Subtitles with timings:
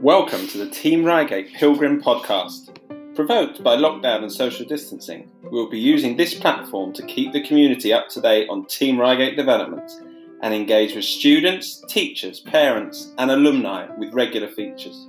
[0.00, 2.78] Welcome to the Team Reigate Pilgrim podcast.
[3.16, 7.42] Provoked by lockdown and social distancing, we will be using this platform to keep the
[7.44, 10.00] community up to date on Team Reigate developments
[10.42, 15.08] and engage with students, teachers, parents, and alumni with regular features.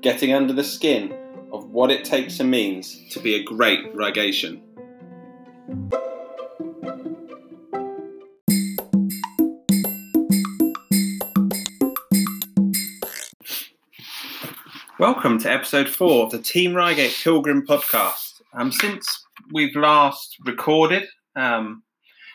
[0.00, 1.12] Getting under the skin
[1.50, 4.62] of what it takes and means to be a great Reigation.
[15.06, 18.40] Welcome to episode four of the Team Reigate Pilgrim podcast.
[18.54, 19.06] Um, since
[19.52, 21.04] we've last recorded
[21.36, 21.84] um,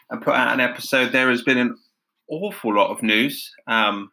[0.09, 1.75] and put out an episode, there has been an
[2.29, 3.51] awful lot of news.
[3.67, 4.09] Um,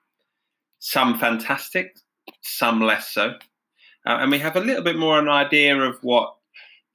[0.81, 1.95] some fantastic,
[2.43, 3.35] some less so.
[4.05, 6.35] Uh, and we have a little bit more an idea of what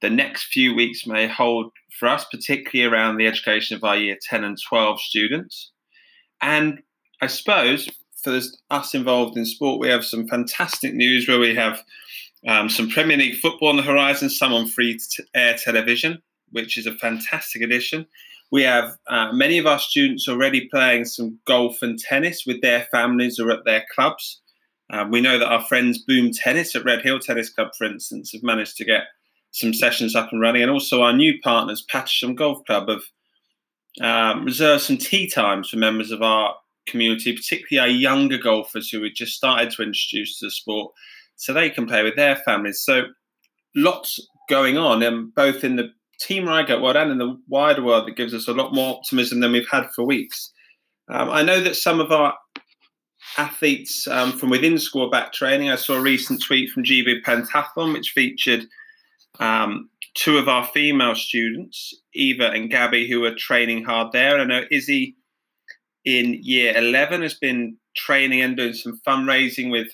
[0.02, 4.18] the next few weeks may hold for us, particularly around the education of our year
[4.28, 5.72] 10 and 12 students.
[6.42, 6.82] And
[7.22, 7.88] I suppose
[8.24, 11.82] for us involved in sport, we have some fantastic news where we have
[12.48, 14.98] um, some Premier League football on the horizon, some on free
[15.34, 18.06] air television, which is a fantastic addition.
[18.50, 22.86] We have uh, many of our students already playing some golf and tennis with their
[22.90, 24.40] families or at their clubs.
[24.90, 28.42] Uh, we know that our friends Boom Tennis at Redhill Tennis Club, for instance, have
[28.42, 29.04] managed to get
[29.50, 33.02] some sessions up and running, and also our new partners, Pattersham Golf Club, have
[34.00, 36.56] um, reserved some tee times for members of our
[36.86, 40.92] community, particularly our younger golfers who we just started to introduce to the sport,
[41.36, 42.80] so they can play with their families.
[42.80, 43.04] So
[43.74, 47.82] lots going on, and um, both in the Team Reigate world and in the wider
[47.82, 50.52] world that gives us a lot more optimism than we've had for weeks.
[51.10, 52.34] Um, I know that some of our
[53.36, 55.70] athletes um, from within score back training.
[55.70, 58.66] I saw a recent tweet from GB Pentathlon, which featured
[59.40, 64.38] um, two of our female students, Eva and Gabby, who are training hard there.
[64.38, 65.16] And I know Izzy
[66.04, 69.88] in year 11 has been training and doing some fundraising with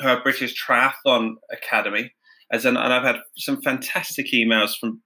[0.00, 2.12] her British Triathlon Academy.
[2.52, 5.02] As an, and I've had some fantastic emails from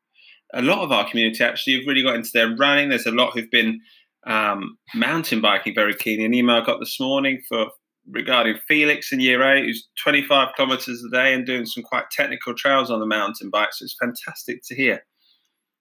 [0.55, 2.89] a lot of our community actually who've really got into their running.
[2.89, 3.81] There's a lot who've been
[4.27, 6.25] um, mountain biking very keenly.
[6.25, 7.69] An email I got this morning for
[8.11, 12.55] regarding Felix in year eight, who's 25 kilometers a day and doing some quite technical
[12.55, 13.69] trails on the mountain bike.
[13.73, 15.05] So it's fantastic to hear.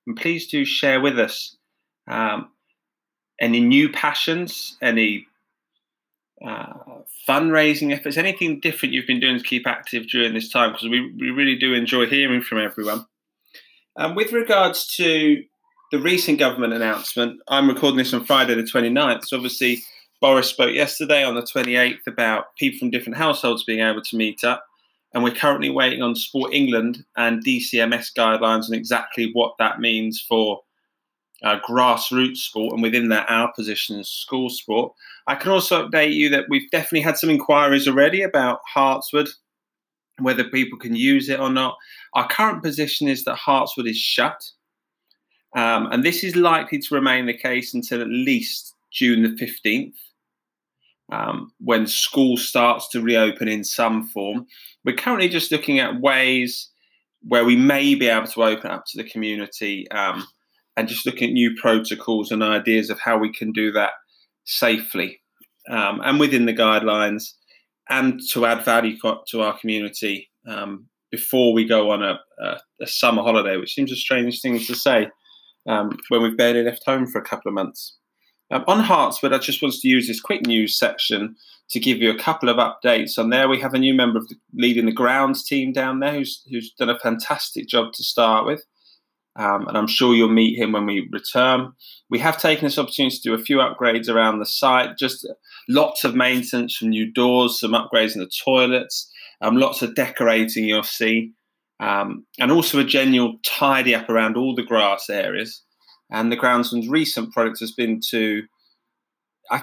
[0.05, 1.57] And please do share with us
[2.09, 2.49] um,
[3.39, 5.27] any new passions, any
[6.45, 6.73] uh,
[7.27, 11.11] fundraising efforts, anything different you've been doing to keep active during this time, because we,
[11.19, 13.05] we really do enjoy hearing from everyone.
[13.95, 15.43] Um, with regards to
[15.91, 19.25] the recent government announcement, I'm recording this on Friday the 29th.
[19.25, 19.83] So obviously,
[20.21, 24.43] Boris spoke yesterday on the 28th about people from different households being able to meet
[24.43, 24.63] up.
[25.13, 30.23] And we're currently waiting on Sport England and DCMS guidelines on exactly what that means
[30.27, 30.61] for
[31.43, 34.93] uh, grassroots sport, and within that, our position as school sport.
[35.27, 39.29] I can also update you that we've definitely had some inquiries already about Hartswood,
[40.19, 41.77] whether people can use it or not.
[42.13, 44.41] Our current position is that Hartswood is shut,
[45.55, 49.93] um, and this is likely to remain the case until at least June the 15th.
[51.09, 54.45] Um, when school starts to reopen in some form.
[54.83, 56.69] We're currently just looking at ways
[57.21, 60.27] where we may be able to open up to the community um,
[60.77, 63.91] and just looking at new protocols and ideas of how we can do that
[64.45, 65.19] safely
[65.69, 67.33] um, and within the guidelines
[67.89, 68.95] and to add value
[69.27, 73.91] to our community um, before we go on a, a, a, summer holiday, which seems
[73.91, 75.07] a strange thing to say
[75.67, 77.97] um, when we've barely left home for a couple of months.
[78.51, 81.35] Um, on Hartswood, I just wanted to use this quick news section
[81.69, 83.49] to give you a couple of updates on there.
[83.49, 86.71] We have a new member of the, leading the grounds team down there who's, who's
[86.73, 88.63] done a fantastic job to start with
[89.37, 91.71] um, and I'm sure you'll meet him when we return.
[92.09, 95.27] We have taken this opportunity to do a few upgrades around the site, just
[95.69, 99.11] lots of maintenance from new doors, some upgrades in the toilets,
[99.41, 101.33] um, lots of decorating you'll see,
[101.79, 105.63] um, and also a general tidy up around all the grass areas.
[106.09, 108.43] And the groundsman's recent product has been to
[109.51, 109.61] I,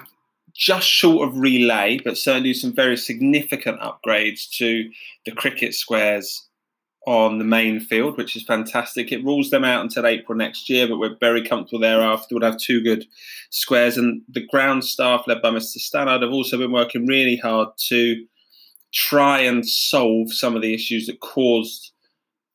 [0.55, 4.89] just short of relay, but certainly some very significant upgrades to
[5.25, 6.47] the cricket squares
[7.05, 9.11] on the main field, which is fantastic.
[9.11, 12.35] It rules them out until April next year, but we're very comfortable thereafter.
[12.35, 13.05] We'll have two good
[13.51, 13.97] squares.
[13.97, 15.77] And the ground staff, led by Mr.
[15.77, 18.25] Stannard, have also been working really hard to
[18.93, 21.91] try and solve some of the issues that caused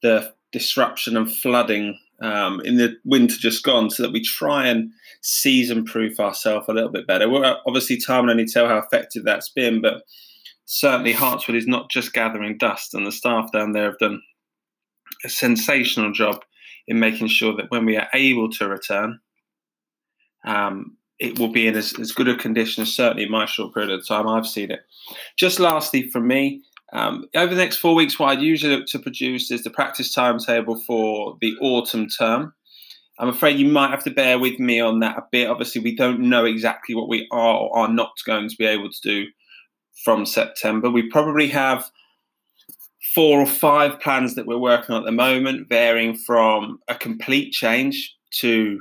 [0.02, 4.90] the disruption and flooding um, in the winter just gone, so that we try and
[5.22, 7.30] season proof ourselves a little bit better.
[7.30, 10.02] We're obviously time will only tell how effective that's been, but
[10.66, 14.20] certainly Hartswood is not just gathering dust, and the staff down there have done
[15.24, 16.42] a sensational job
[16.86, 19.20] in making sure that when we are able to return,
[20.44, 23.74] um, it will be in as, as good a condition as certainly in my short
[23.74, 24.80] period of time I've seen it.
[25.36, 26.62] Just lastly, from me,
[26.92, 30.12] um, over the next four weeks, what I'd usually look to produce is the practice
[30.12, 32.54] timetable for the autumn term.
[33.18, 35.48] I'm afraid you might have to bear with me on that a bit.
[35.48, 38.90] Obviously, we don't know exactly what we are or are not going to be able
[38.90, 39.26] to do
[40.04, 40.90] from September.
[40.90, 41.90] We probably have
[43.14, 47.52] four or five plans that we're working on at the moment, varying from a complete
[47.52, 48.80] change to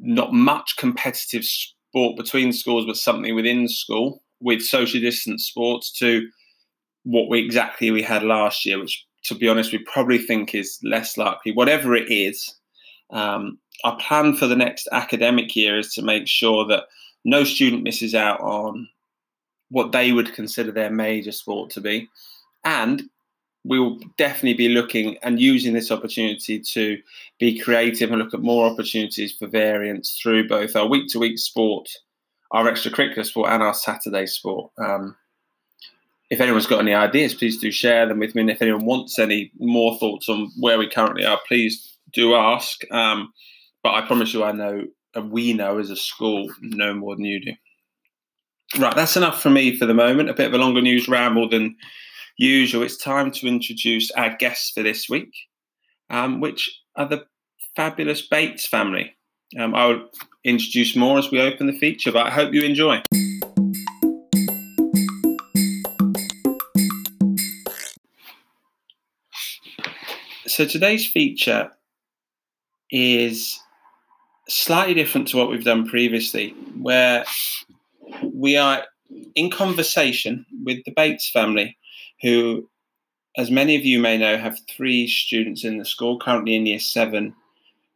[0.00, 6.28] not much competitive sport between schools, but something within school with social distance sports to
[7.04, 10.78] what we exactly we had last year, which to be honest, we probably think is
[10.82, 11.52] less likely.
[11.52, 12.54] Whatever it is,
[13.10, 16.84] um, our plan for the next academic year is to make sure that
[17.24, 18.88] no student misses out on
[19.70, 22.08] what they would consider their major sport to be.
[22.64, 23.02] And
[23.64, 26.98] we will definitely be looking and using this opportunity to
[27.38, 31.38] be creative and look at more opportunities for variance through both our week to week
[31.38, 31.88] sport,
[32.50, 34.70] our extracurricular sport, and our Saturday sport.
[34.78, 35.16] Um,
[36.30, 38.42] if anyone's got any ideas, please do share them with me.
[38.42, 42.80] And if anyone wants any more thoughts on where we currently are, please do ask.
[42.90, 43.32] Um,
[43.82, 44.84] but I promise you, I know,
[45.14, 47.52] and we know as a school, no more than you do.
[48.78, 50.30] Right, that's enough for me for the moment.
[50.30, 51.76] A bit of a longer news ramble than
[52.36, 52.82] usual.
[52.82, 55.32] It's time to introduce our guests for this week,
[56.10, 57.26] um, which are the
[57.76, 59.14] fabulous Bates family.
[59.58, 60.08] Um, I'll
[60.44, 63.02] introduce more as we open the feature, but I hope you enjoy.
[70.46, 71.72] So today's feature
[72.90, 73.58] is
[74.48, 77.24] slightly different to what we've done previously, where
[78.22, 78.84] we are
[79.34, 81.76] in conversation with the Bates family,
[82.22, 82.68] who,
[83.36, 86.78] as many of you may know, have three students in the school, currently in year
[86.78, 87.34] seven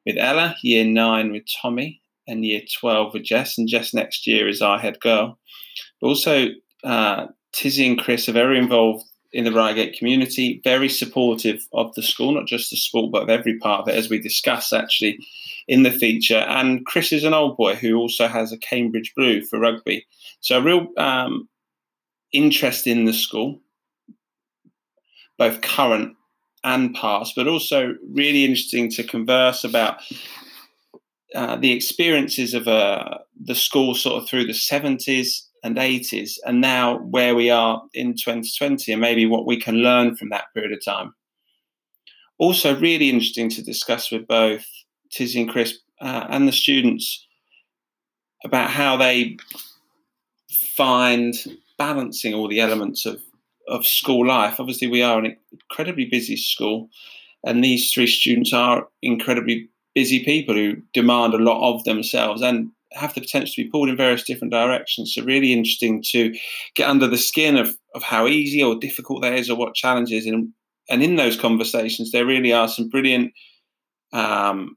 [0.06, 3.58] with Ella, year nine with Tommy, and year 12 with Jess.
[3.58, 5.38] And Jess next year is our head girl.
[6.00, 6.48] But also,
[6.84, 12.02] uh, Tizzy and Chris are very involved in the Reigate community, very supportive of the
[12.02, 15.18] school, not just the sport, but of every part of it, as we discuss actually
[15.66, 16.38] in the feature.
[16.48, 20.06] And Chris is an old boy who also has a Cambridge Blue for rugby.
[20.40, 21.48] So, a real um,
[22.32, 23.60] interest in the school,
[25.38, 26.14] both current
[26.64, 30.00] and past, but also really interesting to converse about
[31.34, 36.60] uh, the experiences of uh, the school sort of through the 70s and 80s, and
[36.60, 40.72] now where we are in 2020, and maybe what we can learn from that period
[40.72, 41.14] of time.
[42.38, 44.64] Also, really interesting to discuss with both
[45.10, 47.26] Tizzy and Chris uh, and the students
[48.44, 49.36] about how they
[50.50, 51.34] find
[51.76, 53.20] balancing all the elements of,
[53.68, 54.58] of school life.
[54.58, 56.88] Obviously, we are an incredibly busy school,
[57.44, 62.70] and these three students are incredibly busy people who demand a lot of themselves and
[62.92, 65.14] have the potential to be pulled in various different directions.
[65.14, 66.34] So really interesting to
[66.74, 70.26] get under the skin of, of how easy or difficult that is or what challenges.
[70.26, 70.52] And,
[70.88, 73.32] and in those conversations, there really are some brilliant
[74.12, 74.76] um,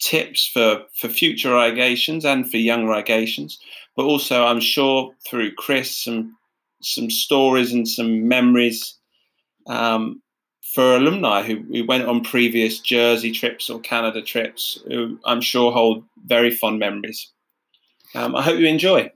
[0.00, 3.58] tips for, for future Reigations and for young Reigations.
[3.96, 6.36] But also, I'm sure through Chris, some,
[6.82, 8.98] some stories and some memories
[9.66, 10.22] um,
[10.74, 15.72] for alumni who, who went on previous Jersey trips or Canada trips, who I'm sure
[15.72, 17.30] hold very fond memories.
[18.14, 19.10] Um, I hope you enjoy.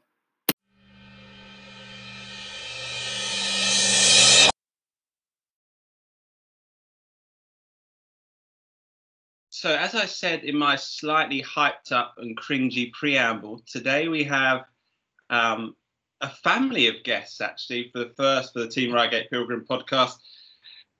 [9.51, 14.65] So, as I said in my slightly hyped up and cringy preamble, today we have
[15.31, 15.75] um,
[16.21, 20.15] a family of guests actually for the first for the Team Reigate Pilgrim podcast.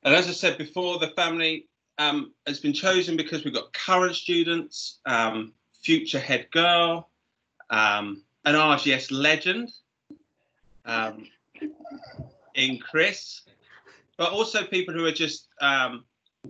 [0.03, 1.67] And as I said before, the family
[1.99, 7.09] um, has been chosen because we've got current students, um, future head girl,
[7.71, 9.71] um, an RGS legend
[10.85, 11.27] um,
[12.55, 13.43] in Chris,
[14.17, 16.05] but also people who are just um,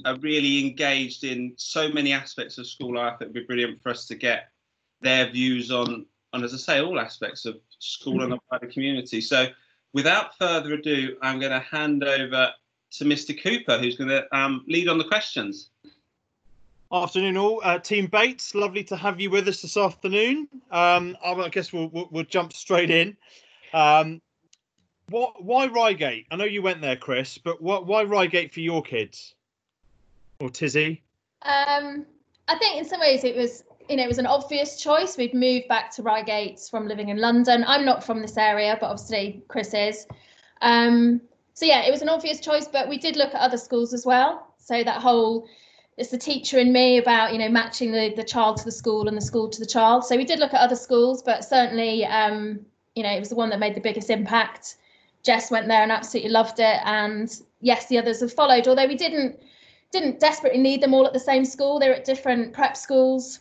[0.04, 3.16] are really engaged in so many aspects of school life.
[3.20, 4.50] It would be brilliant for us to get
[5.00, 9.20] their views on, on as I say, all aspects of school and the wider community.
[9.20, 9.48] So,
[9.92, 12.52] without further ado, I'm going to hand over
[12.92, 13.40] to Mr.
[13.40, 15.70] Cooper, who's going to um, lead on the questions.
[16.92, 17.60] Afternoon, all.
[17.64, 20.48] Uh, Team Bates, lovely to have you with us this afternoon.
[20.70, 23.16] Um, I guess we'll, we'll, we'll jump straight in.
[23.72, 24.20] Um,
[25.08, 25.42] what?
[25.42, 26.26] Why Reigate?
[26.30, 27.86] I know you went there, Chris, but what?
[27.86, 29.34] Why Reigate for your kids
[30.40, 31.02] or Tizzy?
[31.42, 32.06] Um,
[32.48, 35.16] I think in some ways it was, you know, it was an obvious choice.
[35.16, 37.64] We'd moved back to Reigate from living in London.
[37.66, 40.06] I'm not from this area, but obviously Chris is.
[40.62, 41.20] Um,
[41.54, 44.04] so yeah, it was an obvious choice, but we did look at other schools as
[44.04, 44.54] well.
[44.58, 45.46] So that whole
[45.96, 49.08] it's the teacher in me about you know matching the the child to the school
[49.08, 50.04] and the school to the child.
[50.04, 52.60] So we did look at other schools, but certainly um,
[52.94, 54.76] you know it was the one that made the biggest impact.
[55.22, 58.68] Jess went there and absolutely loved it, and yes, the others have followed.
[58.68, 59.38] Although we didn't
[59.92, 61.78] didn't desperately need them all at the same school.
[61.78, 63.40] They're at different prep schools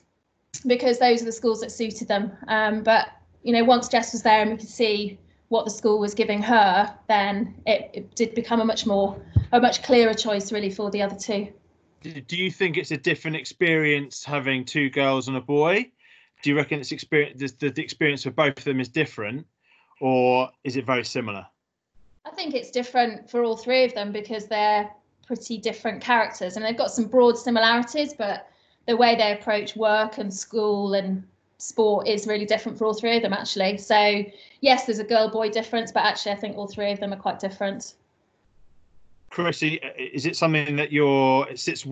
[0.62, 2.31] because those are the schools that suited them.
[2.47, 3.09] Um, but
[3.43, 5.19] you know, once Jess was there and we could see
[5.50, 9.19] what the school was giving her, then it, it did become a much more
[9.51, 11.47] a much clearer choice really for the other two.
[12.01, 15.89] Do you think it's a different experience having two girls and a boy?
[16.43, 19.45] Do you reckon it's experience the, the experience for both of them is different,
[20.01, 21.45] or is it very similar?
[22.25, 24.89] I think it's different for all three of them because they're
[25.25, 28.50] pretty different characters and they've got some broad similarities, but
[28.88, 31.24] the way they approach work and school and
[31.58, 33.77] sport is really different for all three of them actually.
[33.77, 34.24] So
[34.62, 37.18] yes, there's a girl boy difference, but actually I think all three of them are
[37.18, 37.96] quite different.
[39.30, 41.86] Chrissy, is it something that you're it sits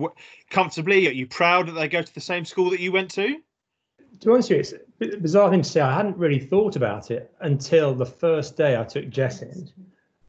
[0.50, 1.08] comfortably?
[1.08, 3.38] Are you proud that they go to the same school that you went to?
[4.20, 5.80] To be honest with you, it's a bizarre thing to say.
[5.80, 9.68] I hadn't really thought about it until the first day I took Jess in,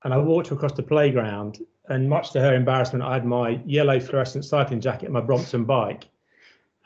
[0.04, 1.60] and I walked across the playground.
[1.88, 5.66] And much to her embarrassment, I had my yellow fluorescent cycling jacket and my Brompton
[5.66, 6.06] bike.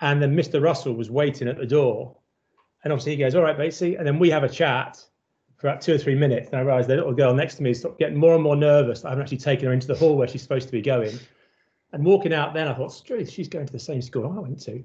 [0.02, 0.62] And then Mr.
[0.62, 2.16] Russell was waiting at the door.
[2.84, 3.98] And obviously he goes, All right, Batesy.
[3.98, 5.04] And then we have a chat
[5.58, 6.50] for about two or three minutes.
[6.50, 9.04] And I realize the little girl next to me is getting more and more nervous.
[9.04, 11.20] I haven't actually taken her into the hall where she's supposed to be going.
[11.92, 14.84] And walking out then, I thought, she's going to the same school I went to.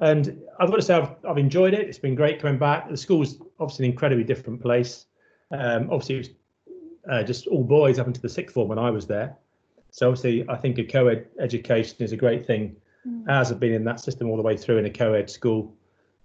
[0.00, 1.80] And I've got to say, I've, I've enjoyed it.
[1.80, 2.88] It's been great coming back.
[2.88, 5.06] The school's obviously an incredibly different place.
[5.50, 6.28] Um, obviously, it was
[7.10, 9.36] uh, just all boys up into the sixth form when I was there.
[9.90, 12.76] So obviously, I think a co-ed education is a great thing.
[13.06, 13.28] Mm.
[13.28, 15.74] As have been in that system all the way through in a co-ed school,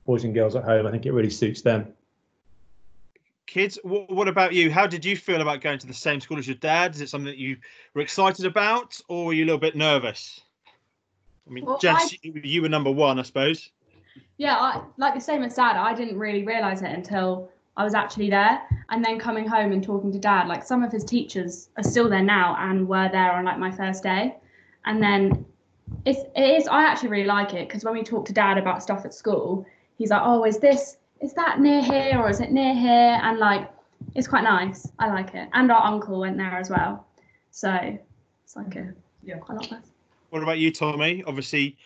[0.06, 0.88] boys and girls at home.
[0.88, 1.94] I think it really suits them
[3.50, 3.80] kids.
[3.84, 4.72] What, about you?
[4.72, 6.96] How did you feel about going to the same school as your dad?
[6.96, 7.58] Is it something that you
[7.94, 10.42] were excited about, or were you a little bit nervous?
[11.48, 13.72] I mean, well, Jess, I, you were number one, I suppose.
[14.38, 15.76] Yeah, I, like the same as dad.
[15.76, 19.84] I didn't really realise it until I was actually there, and then coming home and
[19.84, 20.48] talking to dad.
[20.48, 23.72] Like some of his teachers are still there now and were there on like my
[23.72, 24.38] first day,
[24.86, 25.46] and then
[26.06, 26.68] it's it is.
[26.68, 29.66] I actually really like it because when we talk to dad about stuff at school,
[29.98, 33.20] he's like, "Oh, is this is that near here or is it near here?
[33.22, 33.70] And like,
[34.16, 34.90] it's quite nice.
[35.00, 35.50] I like it.
[35.54, 37.06] And our uncle went there as well.
[37.52, 37.72] So
[38.44, 38.94] it's like a
[39.24, 39.86] yeah, quite a lot less.
[40.30, 41.24] What about you, Tommy?
[41.26, 41.78] Obviously,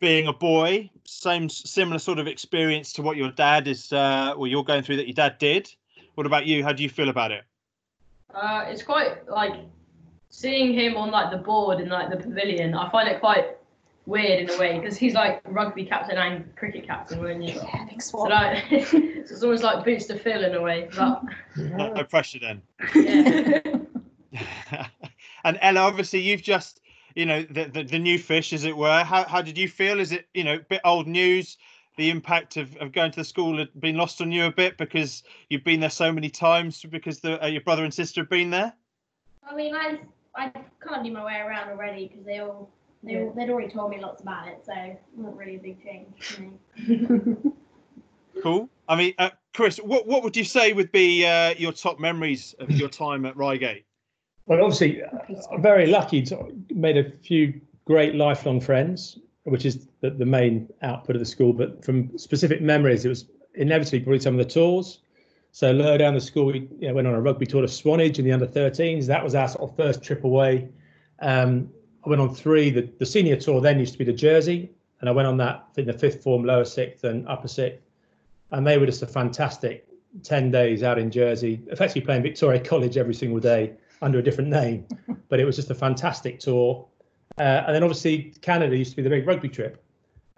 [0.00, 4.46] being a boy, same similar sort of experience to what your dad is, uh, well,
[4.46, 5.72] you're going through that your dad did.
[6.14, 6.62] What about you?
[6.62, 7.44] How do you feel about it?
[8.34, 9.54] Uh, it's quite like
[10.28, 12.74] seeing him on like the board in like the pavilion.
[12.74, 13.56] I find it quite
[14.06, 17.54] weird in a way because he's like rugby captain and cricket captain, weren't you?
[17.54, 18.28] Yeah, big swap.
[18.28, 20.88] So, like, so it's almost like boots to fill in a way.
[20.94, 21.22] But
[21.56, 22.62] no, no pressure then.
[22.94, 23.82] Yeah.
[25.44, 26.80] and Ella, obviously, you've just
[27.14, 29.04] you know the, the, the new fish, as it were.
[29.04, 30.00] How how did you feel?
[30.00, 31.56] Is it you know a bit old news?
[31.96, 34.76] The impact of, of going to the school had been lost on you a bit
[34.76, 38.28] because you've been there so many times because the, uh, your brother and sister have
[38.28, 38.74] been there.
[39.48, 39.98] I mean, I
[40.36, 40.52] I
[40.86, 42.70] can't do my way around already because they all
[43.02, 43.30] they, yeah.
[43.36, 46.42] They'd already told me lots about it, so it wasn't really a big change for
[46.42, 47.36] me.
[48.42, 48.68] cool.
[48.88, 52.54] I mean, uh, Chris, what, what would you say would be uh, your top memories
[52.58, 53.84] of your time at Reigate?
[54.46, 55.02] Well, obviously,
[55.52, 60.68] I'm very lucky to made a few great lifelong friends, which is the, the main
[60.82, 61.52] output of the school.
[61.52, 65.00] But from specific memories, it was inevitably probably some of the tours.
[65.56, 68.18] So lower down the school, we you know, went on a rugby tour to Swanage
[68.18, 69.06] in the under 13s.
[69.06, 70.68] That was our sort of first trip away.
[71.20, 71.70] Um,
[72.04, 72.68] I went on three.
[72.68, 74.70] The, the senior tour then used to be the Jersey,
[75.00, 77.80] and I went on that in the fifth form, lower sixth, and upper sixth.
[78.50, 79.88] And they were just a fantastic
[80.24, 83.72] 10 days out in Jersey, effectively playing Victoria College every single day
[84.02, 84.86] under a different name.
[85.30, 86.86] but it was just a fantastic tour.
[87.38, 89.82] Uh, and then obviously, Canada used to be the big rugby trip.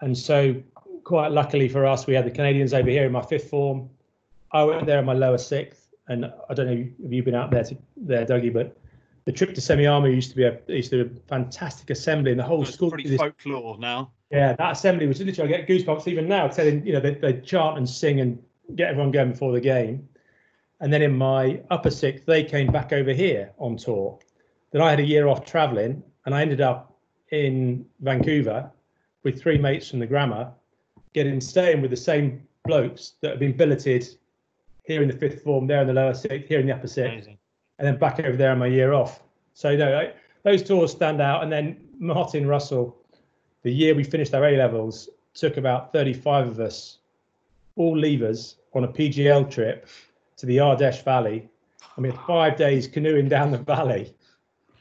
[0.00, 0.62] And so,
[1.02, 3.90] quite luckily for us, we had the Canadians over here in my fifth form.
[4.52, 5.88] I went there in my lower sixth.
[6.08, 8.76] And I don't know if you've been out there, to, there, Dougie, but
[9.26, 12.40] the trip to Semiahmoo used to be a used to be a fantastic assembly, and
[12.40, 12.90] the whole it's school.
[12.90, 14.10] Pretty this, folklore now.
[14.30, 17.34] Yeah, that assembly was literally I get goosebumps even now, telling you know they, they
[17.40, 18.42] chant and sing and
[18.74, 20.08] get everyone going before the game.
[20.80, 24.18] And then in my upper sixth, they came back over here on tour.
[24.70, 26.96] Then I had a year off travelling, and I ended up
[27.32, 28.70] in Vancouver
[29.24, 30.52] with three mates from the grammar,
[31.12, 34.08] getting staying with the same blokes that had been billeted
[34.88, 37.12] here in the fifth form, there in the lower sixth, here in the upper sixth.
[37.12, 37.38] Amazing
[37.78, 39.22] and then back over there on my year off.
[39.54, 40.10] So no,
[40.42, 41.42] those tours stand out.
[41.42, 42.96] And then Martin Russell,
[43.62, 46.98] the year we finished our A levels, took about 35 of us,
[47.76, 49.88] all leavers, on a PGL trip
[50.36, 51.48] to the Ardèche Valley.
[51.96, 54.14] And we had five days canoeing down the valley.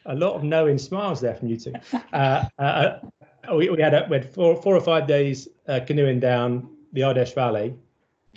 [0.06, 1.74] A lot of knowing smiles there from you two.
[2.14, 3.00] Uh, uh,
[3.56, 7.02] we, we had a, we had four, four or five days uh, canoeing down the
[7.02, 7.76] Ardèche Valley,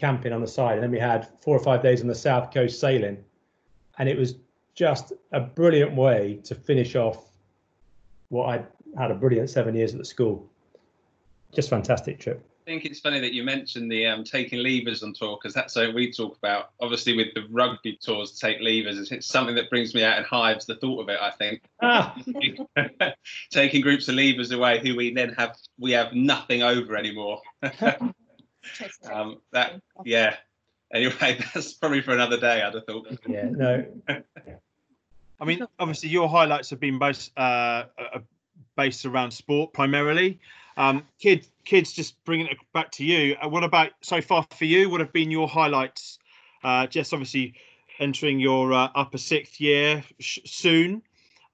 [0.00, 2.52] camping on the side, and then we had four or five days on the south
[2.52, 3.22] coast sailing,
[3.98, 4.36] and it was
[4.74, 7.26] just a brilliant way to finish off
[8.30, 8.64] what I
[9.00, 10.48] had a brilliant seven years at the school.
[11.52, 12.42] Just fantastic trip.
[12.62, 15.74] I think it's funny that you mentioned the um, taking leavers on tour because that's
[15.74, 16.70] something we talk about.
[16.80, 18.98] Obviously, with the rugby tours, take leavers.
[18.98, 20.66] It's, it's something that brings me out in hives.
[20.66, 22.16] The thought of it, I think, Ah,
[23.50, 27.40] taking groups of leavers away who we then have we have nothing over anymore.
[29.10, 30.36] um, that yeah.
[30.92, 32.62] Anyway, that's probably for another day.
[32.62, 33.06] I'd have thought.
[33.28, 33.86] yeah, no,
[35.40, 38.18] I mean, obviously, your highlights have been both uh, uh,
[38.76, 40.38] based around sport primarily.
[40.76, 43.36] Um, kids, kids, just bringing it back to you.
[43.42, 44.90] Uh, what about so far for you?
[44.90, 46.18] What have been your highlights?
[46.62, 47.54] Uh, Jess, obviously,
[47.98, 51.02] entering your uh, upper sixth year sh- soon.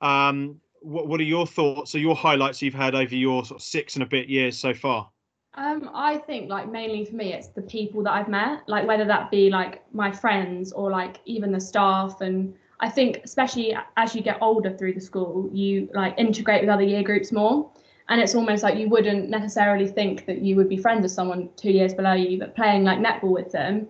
[0.00, 3.64] Um, what, what are your thoughts or your highlights you've had over your sort of
[3.64, 5.08] six and a bit years so far?
[5.56, 9.06] Um, I think like mainly for me, it's the people that I've met, like whether
[9.06, 12.20] that be like my friends or like even the staff.
[12.20, 16.68] And I think especially as you get older through the school, you like integrate with
[16.68, 17.70] other year groups more.
[18.08, 21.48] And it's almost like you wouldn't necessarily think that you would be friends with someone
[21.56, 23.88] two years below you, but playing like netball with them,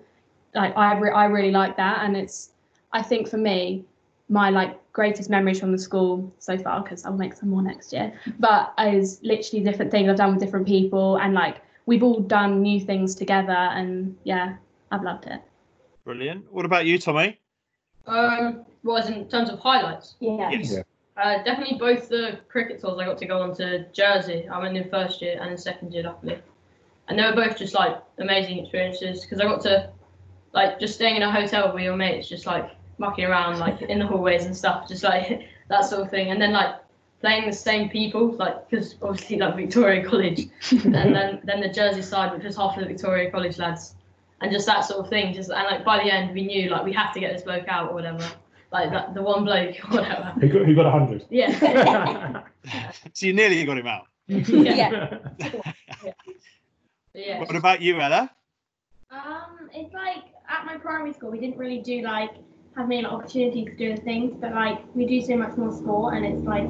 [0.54, 2.04] like I re- I really like that.
[2.04, 2.50] And it's
[2.92, 3.84] I think for me,
[4.28, 7.92] my like greatest memories from the school so far because I'll make some more next
[7.92, 8.12] year.
[8.38, 12.62] But is literally different things I've done with different people and like we've all done
[12.62, 14.56] new things together and yeah,
[14.90, 15.40] I've loved it.
[16.04, 16.50] Brilliant.
[16.52, 17.38] What about you, Tommy?
[18.06, 20.14] Um, was in terms of highlights.
[20.20, 20.50] Yeah.
[20.50, 20.72] Yes.
[20.72, 20.82] Yeah.
[21.16, 24.46] Uh, definitely both the cricket tours I got to go on to Jersey.
[24.48, 26.38] I went in first year and in second year, luckily.
[27.08, 29.90] And they were both just like amazing experiences because I got to
[30.52, 33.98] like just staying in a hotel with your mates, just like mucking around like in
[33.98, 36.30] the hallways and stuff, just like that sort of thing.
[36.30, 36.76] And then like
[37.20, 42.02] playing the same people, like because obviously like Victoria College, and then then the Jersey
[42.02, 43.94] side, which was half of the Victoria College lads,
[44.40, 45.34] and just that sort of thing.
[45.34, 47.68] Just and like by the end, we knew like we have to get this bloke
[47.68, 48.24] out or whatever.
[48.72, 50.34] Like that, the one bloke or whatever.
[50.40, 51.26] who got, who got 100?
[51.30, 52.42] Yeah.
[53.12, 54.08] So you nearly got him out.
[54.26, 55.18] Yeah.
[57.14, 57.38] yeah.
[57.38, 58.28] What about you, Ella?
[59.10, 62.32] Um, it's like at my primary school, we didn't really do like
[62.76, 66.14] have many like, opportunities to do things, but like we do so much more sport,
[66.14, 66.68] and it's like,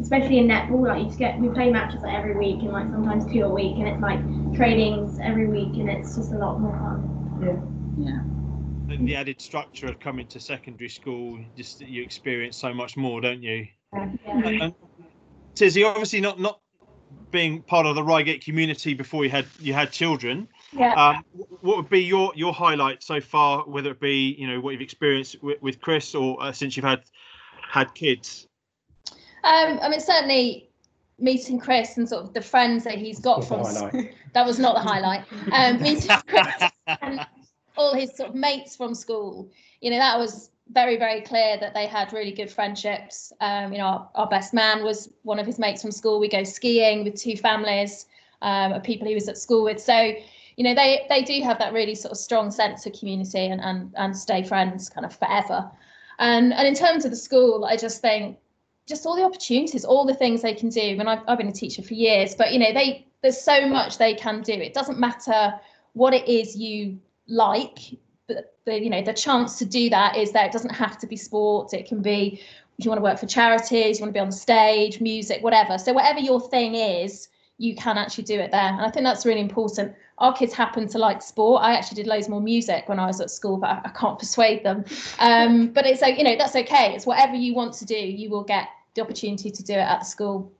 [0.00, 2.88] especially in netball, like you just get we play matches like every week and like
[2.90, 4.20] sometimes two a week, and it's like
[4.54, 7.38] trainings every week, and it's just a lot more fun.
[7.42, 8.06] Yeah.
[8.06, 8.20] Yeah.
[8.94, 13.20] And the added structure of coming to secondary school, just you experience so much more,
[13.20, 13.68] don't you?
[13.92, 14.08] Yeah.
[14.26, 14.74] And um,
[15.54, 16.60] Tizzy, obviously not not
[17.30, 20.48] being part of the Reigate community before you had you had children.
[20.72, 20.94] Yeah.
[20.94, 21.24] Um,
[21.62, 23.62] what would be your your highlight so far?
[23.62, 26.86] Whether it be you know what you've experienced with, with Chris or uh, since you've
[26.86, 27.02] had
[27.68, 28.46] had kids.
[29.42, 30.70] Um, I mean, certainly
[31.18, 34.14] meeting Chris and sort of the friends that he's got from That's the highlight.
[34.32, 35.24] that was not the highlight.
[35.52, 37.26] Um, meeting Chris and
[37.76, 41.74] all his sort of mates from school, you know, that was very, very clear that
[41.74, 43.32] they had really good friendships.
[43.40, 46.20] Um, you know, our, our best man was one of his mates from school.
[46.20, 48.06] We go skiing with two families
[48.42, 49.80] um, of people he was at school with.
[49.80, 50.14] So,
[50.56, 53.60] you know, they they do have that really sort of strong sense of community and
[53.60, 55.70] and, and stay friends kind of forever.
[56.18, 58.38] And and in terms of the school, I just think
[58.86, 60.96] just all the opportunities, all the things they can do.
[60.98, 63.98] And I've, I've been a teacher for years, but you know, they there's so much
[63.98, 64.52] they can do.
[64.52, 65.54] It doesn't matter
[65.92, 67.78] what it is you like,
[68.26, 71.06] but the you know the chance to do that is that it doesn't have to
[71.06, 72.40] be sports It can be
[72.78, 75.42] if you want to work for charities, you want to be on the stage, music,
[75.42, 75.76] whatever.
[75.76, 78.60] So whatever your thing is, you can actually do it there.
[78.60, 79.94] And I think that's really important.
[80.20, 81.62] Our kids happen to like sport.
[81.62, 84.18] I actually did loads more music when I was at school, but I, I can't
[84.18, 84.84] persuade them.
[85.18, 86.94] Um, but it's like, you know, that's okay.
[86.94, 90.06] It's whatever you want to do, you will get the opportunity to do it at
[90.06, 90.52] school.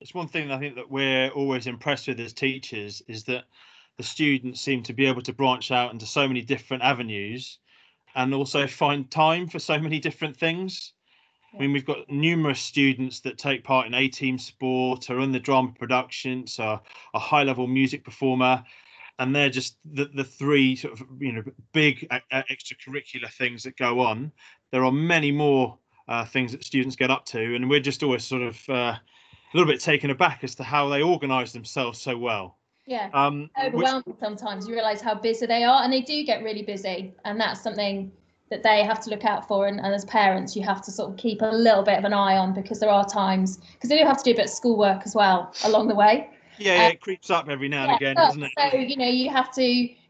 [0.00, 3.44] It's one thing I think that we're always impressed with as teachers is that
[3.96, 7.58] the students seem to be able to branch out into so many different avenues
[8.14, 10.92] and also find time for so many different things.
[11.54, 15.32] I mean, we've got numerous students that take part in A team sport, are in
[15.32, 16.80] the drama productions, are
[17.14, 18.62] a high level music performer,
[19.18, 23.62] and they're just the, the three sort of you know big uh, uh, extracurricular things
[23.62, 24.32] that go on.
[24.72, 28.24] There are many more uh, things that students get up to, and we're just always
[28.24, 29.00] sort of uh, a
[29.54, 32.58] little bit taken aback as to how they organise themselves so well.
[32.86, 33.10] Yeah.
[33.12, 33.88] Um, which-
[34.20, 34.68] sometimes.
[34.68, 38.12] You realise how busy they are, and they do get really busy, and that's something
[38.48, 39.66] that they have to look out for.
[39.66, 42.12] And, and as parents, you have to sort of keep a little bit of an
[42.12, 44.50] eye on because there are times because they do have to do a bit of
[44.50, 46.30] schoolwork as well along the way.
[46.58, 48.52] Yeah, yeah, uh, it creeps up every now and Yeah, again, but- doesn't it?
[48.72, 49.62] So you know, you have to.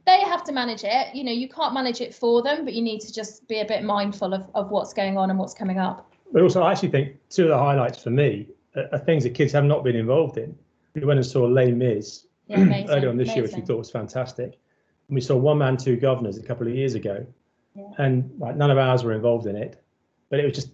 [0.07, 1.15] They have to manage it.
[1.17, 3.65] You know, you can't manage it for them, but you need to just be a
[3.65, 6.13] bit mindful of, of what's going on and what's coming up.
[6.33, 9.31] But also, I actually think two of the highlights for me are, are things that
[9.31, 10.57] kids have not been involved in.
[10.95, 12.91] we went and saw Les Mis Yeah, amazing.
[12.91, 14.61] earlier on this year, which we thought was fantastic.
[15.09, 17.27] And we saw One Man, Two Guvnors a couple of years ago,
[17.75, 17.83] Yeah.
[17.99, 19.83] and like, none of ours were involved in it.
[20.31, 20.69] But it was just,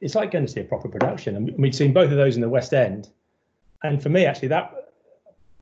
[0.00, 1.36] it's like going to see a proper production.
[1.36, 3.10] And we'd seen both of those in the West End.
[3.84, 4.81] And for me, actually, that,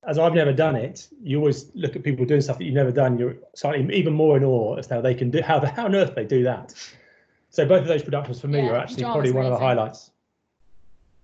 [0.07, 2.93] as I've never done it, you always look at people doing stuff that you've never
[2.93, 3.19] done.
[3.19, 5.85] You're slightly even more in awe as to how they can do, how, the, how
[5.85, 6.75] on earth they do that.
[7.51, 9.59] So both of those productions for me Yeah, are actually drama's probably one of the
[9.59, 10.11] highlights.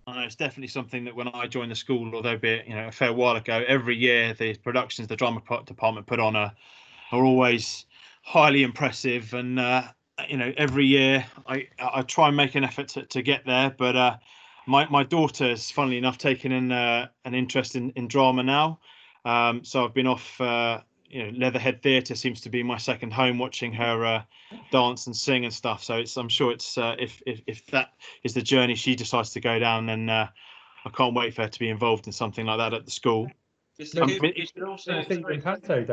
[0.07, 2.89] I know it's definitely something that when I joined the school, although be you know
[2.89, 6.53] a fair while ago, every year the productions the drama department put on are
[7.13, 7.87] are always
[8.23, 9.83] highly impressive, and uh,
[10.29, 13.75] you know every year I I try and make an effort to, to get there,
[13.77, 14.17] but uh,
[14.67, 18.81] my my daughter's funnily enough taken an uh, an interest in in drama now,
[19.25, 20.41] um, so I've been off.
[20.41, 24.23] Uh, you know, Leatherhead Theatre seems to be my second home, watching her uh,
[24.73, 25.85] dance and sing and stuff.
[25.85, 27.91] So it's I'm sure it's uh, if if if that
[28.25, 30.29] is the journey she decides to go down, then uh,
[30.85, 33.29] I can't wait for her to be involved in something like that at the school.
[33.81, 34.03] Mr.
[34.03, 35.85] Um, Cooper, it- we should also I think in Panto,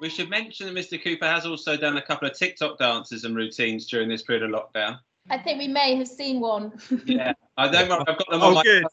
[0.00, 1.02] we should mention that Mr.
[1.02, 4.50] Cooper has also done a couple of TikTok dances and routines during this period of
[4.50, 4.98] lockdown.
[5.30, 6.72] I think we may have seen one.
[7.06, 7.88] Yeah, I don't.
[7.88, 8.62] worry, I've got them Oh, on my.
[8.62, 8.84] good.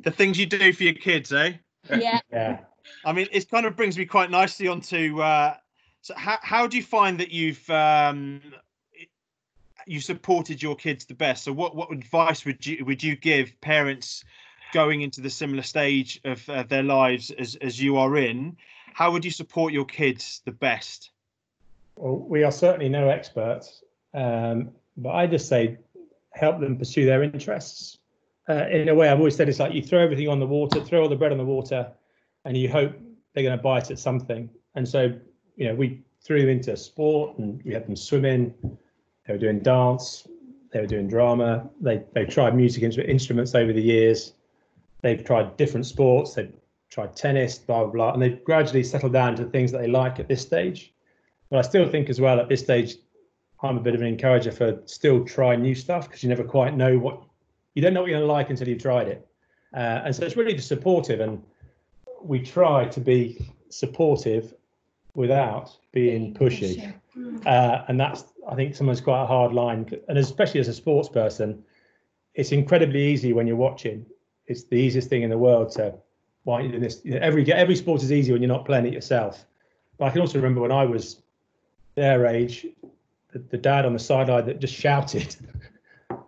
[0.00, 1.54] The things you do for your kids, eh?
[1.98, 2.20] Yeah.
[2.32, 2.58] Yeah.
[3.04, 5.20] I mean, it kind of brings me quite nicely onto.
[5.20, 5.54] Uh,
[6.02, 8.40] so, how how do you find that you've um,
[9.86, 11.44] you supported your kids the best?
[11.44, 14.24] So, what what advice would you would you give parents
[14.72, 18.56] going into the similar stage of uh, their lives as as you are in?
[18.92, 21.10] How would you support your kids the best?
[21.96, 23.82] Well, we are certainly no experts,
[24.14, 25.78] um, but I just say
[26.32, 27.98] help them pursue their interests.
[28.48, 30.80] Uh, in a way, I've always said it's like you throw everything on the water,
[30.80, 31.90] throw all the bread on the water,
[32.44, 32.92] and you hope
[33.32, 34.50] they're going to bite at something.
[34.74, 35.12] And so,
[35.56, 38.54] you know, we threw them into sport, and we had them swimming.
[39.26, 40.28] They were doing dance.
[40.72, 41.68] They were doing drama.
[41.80, 44.34] They they tried music instruments over the years.
[45.02, 46.34] They've tried different sports.
[46.34, 46.52] They've
[46.90, 50.18] tried tennis, blah blah blah, and they've gradually settled down to things that they like
[50.18, 50.92] at this stage.
[51.48, 52.96] But I still think as well at this stage,
[53.64, 56.76] I'm a bit of an encourager for still try new stuff because you never quite
[56.76, 57.22] know what
[57.74, 59.26] you don't know what you're going to like until you've tried it.
[59.74, 61.42] Uh, and so it's really just supportive, and
[62.22, 64.54] we try to be supportive
[65.14, 66.94] without being pushy.
[67.46, 71.08] Uh, and that's I think sometimes quite a hard line, and especially as a sports
[71.08, 71.64] person,
[72.34, 74.06] it's incredibly easy when you're watching.
[74.46, 75.94] It's the easiest thing in the world to
[76.44, 77.00] why you do this.
[77.04, 79.46] You know, every every sport is easy when you're not playing it yourself.
[79.98, 81.22] But I can also remember when I was
[81.94, 82.66] their age,
[83.34, 85.36] the, the dad on the sideline that just shouted.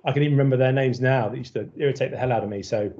[0.05, 2.51] I can even remember their names now that used to irritate the hell out of
[2.51, 2.63] me.
[2.63, 2.93] So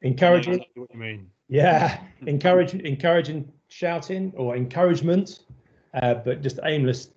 [0.00, 1.30] encouraging, Exactly what you mean?
[1.48, 5.40] yeah, encouraging, encouraging shouting or encouragement,
[5.94, 7.10] uh, but just aimless,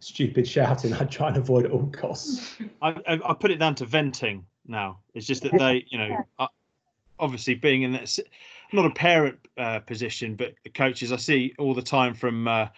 [0.00, 0.92] stupid shouting.
[0.92, 2.56] I try and avoid at all costs.
[2.82, 4.98] I, I, I put it down to venting now.
[5.14, 6.48] It's just that they, you know,
[7.18, 8.18] obviously being in that,
[8.72, 12.68] not a parent uh, position, but coaches I see all the time from uh,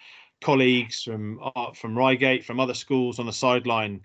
[0.41, 4.01] colleagues from uh, from Reigate, from other schools on the sideline.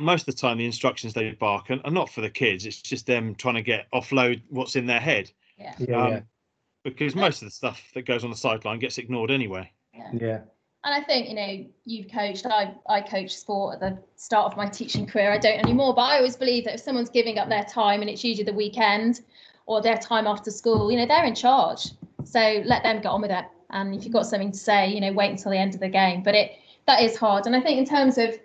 [0.00, 2.64] Most of the time, the instructions they bark are, are not for the kids.
[2.64, 5.74] It's just them trying to get offload what's in their head, Yeah.
[5.78, 6.20] Yeah, Um, yeah,
[6.82, 9.70] because most of the stuff that goes on the sideline gets ignored anyway.
[10.14, 10.40] yeah.
[10.84, 14.56] And I think, you know, you've coached, I, I coached sport at the start of
[14.56, 15.30] my teaching career.
[15.30, 18.10] I don't anymore, but I always believe that if someone's giving up their time and
[18.10, 19.20] it's usually the weekend
[19.66, 21.90] or their time after school, you know, they're in charge.
[22.24, 23.44] So let them get on with it.
[23.72, 25.88] And if you've got something to say, you know, wait until the end of the
[25.88, 26.22] game.
[26.22, 26.52] But it
[26.86, 27.46] that is hard.
[27.46, 28.38] And I think in terms of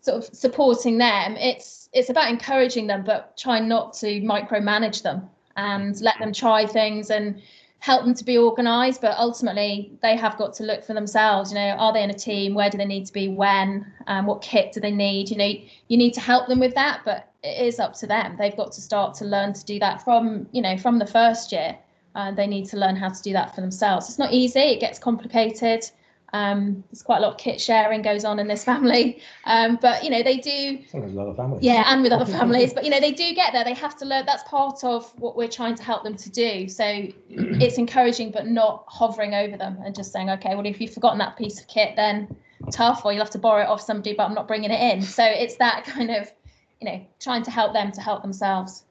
[0.00, 5.28] sort of supporting them, it's it's about encouraging them, but trying not to micromanage them
[5.56, 7.40] and let them try things and
[7.78, 9.00] help them to be organized.
[9.00, 12.14] But ultimately they have got to look for themselves you know are they in a
[12.14, 12.54] team?
[12.54, 13.28] Where do they need to be?
[13.28, 13.86] When?
[14.06, 15.30] Um, what kit do they need?
[15.30, 15.52] You know
[15.88, 18.36] you need to help them with that but it is up to them.
[18.38, 21.52] They've got to start to learn to do that from you know from the first
[21.52, 21.78] year
[22.14, 24.08] uh, they need to learn how to do that for themselves.
[24.08, 25.90] It's not easy it gets complicated.
[26.32, 29.20] Um, there's quite a lot of kit sharing goes on in this family.
[29.44, 31.62] Um, but you know they do a lot of families.
[31.62, 32.72] yeah and with other families.
[32.74, 33.64] But you know they do get there.
[33.64, 36.68] They have to learn that's part of what we're trying to help them to do.
[36.68, 36.84] So
[37.28, 41.18] it's encouraging but not hovering over them and just saying okay well if you've forgotten
[41.18, 42.34] that piece of kit then
[42.72, 45.02] tough or you'll have to borrow it off somebody but i'm not bringing it in.
[45.02, 46.32] So it's that kind of
[46.80, 48.84] you know trying to help them to help themselves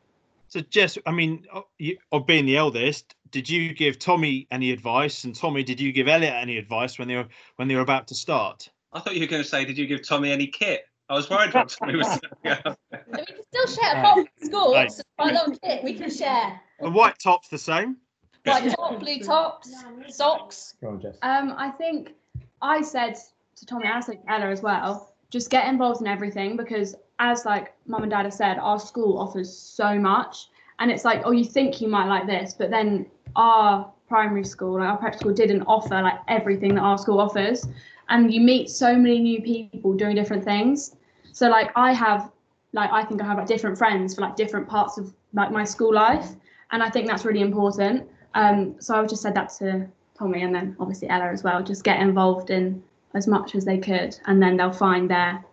[0.48, 1.46] So, Jess, I mean,
[1.80, 5.24] you, of being the eldest, did you give Tommy any advice?
[5.24, 8.08] And Tommy, did you give Elliot any advice when they were when they were about
[8.10, 8.70] to start?
[8.92, 10.84] I thought you were going to say, did you give Tommy any kit?
[11.10, 12.22] I was worried about Tommy was saying.
[12.56, 12.76] so
[13.12, 14.92] we can still share apart from school Right.
[14.92, 17.98] so quite a lot of kit we can share The white top's the same.
[18.46, 19.74] white top blue tops
[20.10, 21.18] socks Go on, Jess.
[21.24, 22.14] Um, I think
[22.62, 23.16] I said
[23.58, 26.96] to Tommy and I said to Ella as well, just get involved in everything because
[27.18, 31.24] as like mum and dad have said, our school offers so much and it's like,
[31.26, 35.16] oh, you think you might like this, but then our primary school, like our prep
[35.16, 37.68] school, didn't offer like everything that our school offers,
[38.10, 40.96] and you meet so many new people doing different things.
[41.32, 42.32] So like I have,
[42.74, 45.64] like I think I have like different friends for like different parts of like my
[45.64, 46.28] school life,
[46.72, 48.08] and I think that's really important.
[48.36, 51.64] Um, so I just said that to Tommy and then obviously Ella as well.
[51.64, 52.84] Just get involved in
[53.14, 55.44] as much as they could, and then they'll find their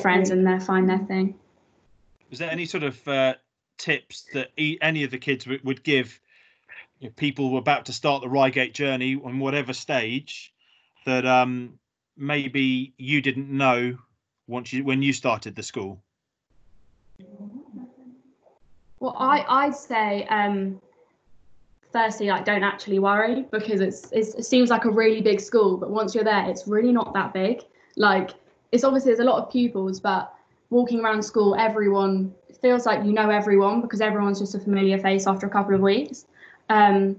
[0.00, 1.34] friends and they'll find their thing.
[2.30, 3.34] Is there any sort of uh,
[3.78, 6.20] tips that e- any of the kids w- would give
[7.00, 10.52] you know, people who are about to start the Reigate journey on whatever stage
[11.06, 11.78] that um,
[12.16, 13.96] maybe you didn't know
[14.46, 16.02] once you when you started the school?
[19.00, 20.80] Well, I I'd say um,
[21.92, 25.76] firstly like don't actually worry because it's, it's it seems like a really big school,
[25.76, 27.62] but once you're there, it's really not that big.
[27.96, 28.30] Like
[28.72, 30.32] it's obviously there's a lot of pupils, but
[30.70, 35.26] walking around school, everyone feels like you know everyone because everyone's just a familiar face
[35.26, 36.26] after a couple of weeks.
[36.68, 37.16] Um,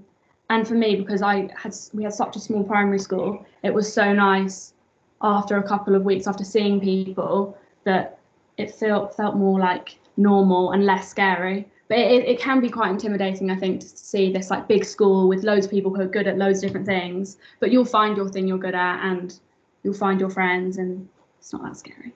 [0.50, 3.92] and for me, because I had we had such a small primary school, it was
[3.92, 4.74] so nice
[5.22, 8.18] after a couple of weeks after seeing people that
[8.56, 11.68] it felt felt more like normal and less scary.
[11.90, 15.28] But it, it can be quite intimidating, I think, to see this like big school
[15.28, 17.36] with loads of people who are good at loads of different things.
[17.58, 19.36] But you'll find your thing you're good at, and
[19.82, 21.08] you'll find your friends, and
[21.40, 22.14] it's not that scary.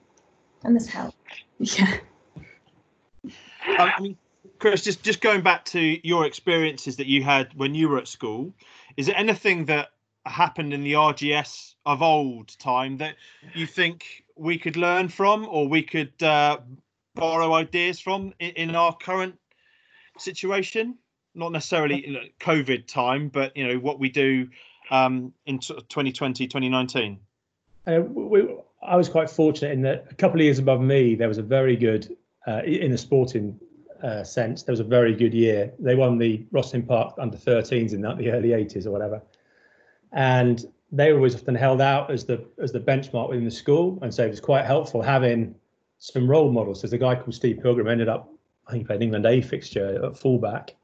[0.63, 1.13] And this help.
[1.59, 1.97] Yeah.
[3.79, 4.17] Um, I mean,
[4.59, 8.07] Chris, just just going back to your experiences that you had when you were at
[8.07, 8.53] school,
[8.95, 9.89] is there anything that
[10.27, 13.15] happened in the RGS of old time that
[13.55, 16.59] you think we could learn from, or we could uh,
[17.15, 19.35] borrow ideas from in, in our current
[20.17, 20.97] situation?
[21.33, 24.47] Not necessarily you know, COVID time, but you know what we do
[24.91, 27.19] um, in 2020, 2019.
[27.87, 28.47] Uh, we,
[28.81, 31.43] I was quite fortunate in that a couple of years above me, there was a
[31.43, 32.15] very good,
[32.47, 33.59] uh, in the sporting
[34.03, 35.73] uh, sense, there was a very good year.
[35.79, 39.21] They won the Rosslyn Park under 13s in that, the early 80s or whatever.
[40.11, 43.99] And they were always often held out as the as the benchmark within the school.
[44.01, 45.55] And so it was quite helpful having
[45.97, 46.81] some role models.
[46.81, 48.31] There's a guy called Steve Pilgrim ended up,
[48.67, 50.75] I think he played England A fixture at fullback.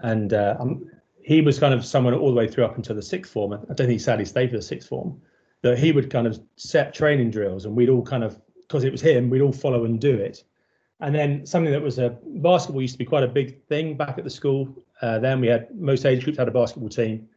[0.00, 0.90] And uh, um,
[1.22, 3.52] he was kind of someone all the way through up until the sixth form.
[3.52, 5.20] I don't think he sadly stayed for the sixth form.
[5.62, 8.92] That he would kind of set training drills and we'd all kind of because it
[8.92, 10.44] was him we'd all follow and do it.
[11.00, 14.18] And then something that was a basketball used to be quite a big thing back
[14.18, 17.28] at the school uh, then we had most age groups had a basketball team.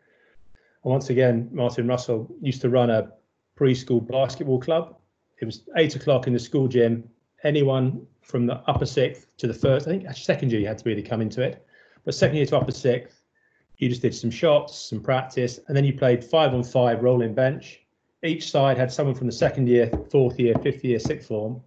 [0.83, 3.13] And once again martin russell used to run a
[3.57, 4.97] preschool basketball club.
[5.39, 7.09] It was eight o'clock in the school gym.
[7.43, 10.87] Anyone from the upper sixth to the first i think second year you had to
[10.89, 11.65] really come into it
[12.05, 13.23] but second year to upper sixth
[13.77, 17.33] you just did some shots some practice and then you played five on five rolling
[17.33, 17.81] bench
[18.23, 21.61] each side had someone from the second year, fourth year, fifth year, sixth form,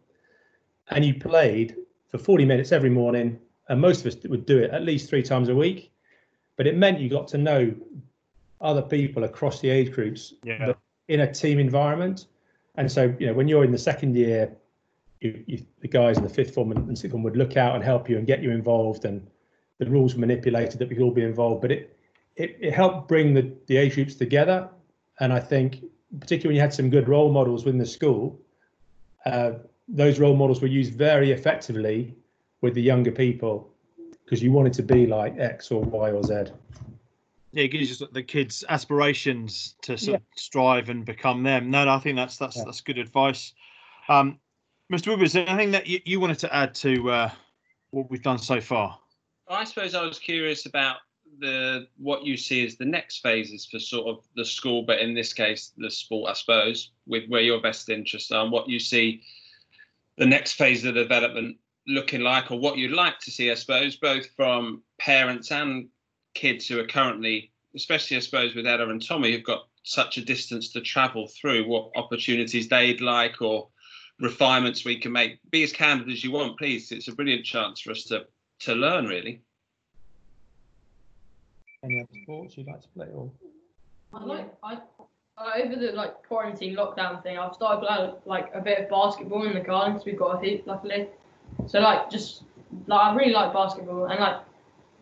[0.89, 1.77] and you played
[2.09, 3.39] for 40 minutes every morning.
[3.69, 5.93] And most of us would do it at least three times a week.
[6.57, 7.73] But it meant you got to know
[8.61, 10.73] other people across the age groups Yeah.
[11.09, 12.27] in a team environment.
[12.75, 14.57] And so, you know, when you're in the second year,
[15.21, 17.75] you, you, the guys in the fifth form and, and sixth form would look out
[17.75, 19.27] and help you and get you involved, and
[19.79, 21.61] the rules were manipulated that we could all be involved.
[21.63, 21.97] But it
[22.37, 24.69] it, it helped bring the, the age groups together.
[25.19, 25.85] And I think
[26.21, 28.41] particularly when you had some good role models within the school,
[29.27, 29.53] uh,
[29.89, 32.15] those role models were used very effectively
[32.63, 33.71] with the younger people
[34.25, 36.53] because you wanted to be like X or Y or Z.
[37.53, 40.17] Yeah, it gives you the kids aspirations to sort Yeah.
[40.17, 41.71] of strive and become them.
[41.71, 42.65] No, no, I think that's that's Yeah.
[42.65, 43.53] that's good advice.
[44.09, 44.39] Um,
[44.91, 45.09] Mr.
[45.09, 47.31] Woodward, anything that you, you wanted to add to uh,
[47.93, 48.99] what we've done so far?
[49.49, 50.97] I suppose I was curious about
[51.39, 55.15] the what you see as the next phases for sort of the school, but in
[55.15, 58.81] this case, the sport, I suppose, with where your best interests are, and what you
[58.81, 59.23] see
[60.17, 63.97] the next phase of development looking like, or what you'd like to see, I suppose,
[63.97, 65.89] both from parents and
[66.35, 70.25] kids who are currently, especially, I suppose, with Ella and Tommy, who've got such a
[70.25, 73.69] distance to travel through, what opportunities they'd like or
[74.21, 75.39] refinements we can make.
[75.51, 76.93] Be as candid as you want, please.
[76.93, 78.27] It's a brilliant chance for us to
[78.61, 79.43] to learn, really.
[81.83, 83.09] Any other sports you'd like to play?
[83.15, 83.31] Or
[84.13, 84.79] I like I,
[85.39, 87.39] I over the like quarantine lockdown thing.
[87.39, 90.47] I've started playing like a bit of basketball in the garden because we've got a
[90.47, 91.09] hoop, luckily.
[91.67, 92.43] So like just
[92.87, 94.37] like I really like basketball and like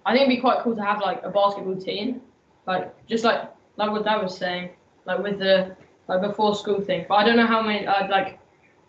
[0.07, 2.23] I think it'd be quite cool to have like a basketball team,
[2.67, 4.71] like just like like what Dad was saying,
[5.05, 5.77] like with the
[6.07, 7.07] like before school thing.
[7.09, 8.39] But I don't know how many uh, like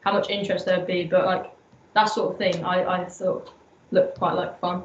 [0.01, 1.51] how much interest there'd be, but like
[1.93, 3.53] that sort of thing I I thought
[3.91, 4.83] looked quite like fun.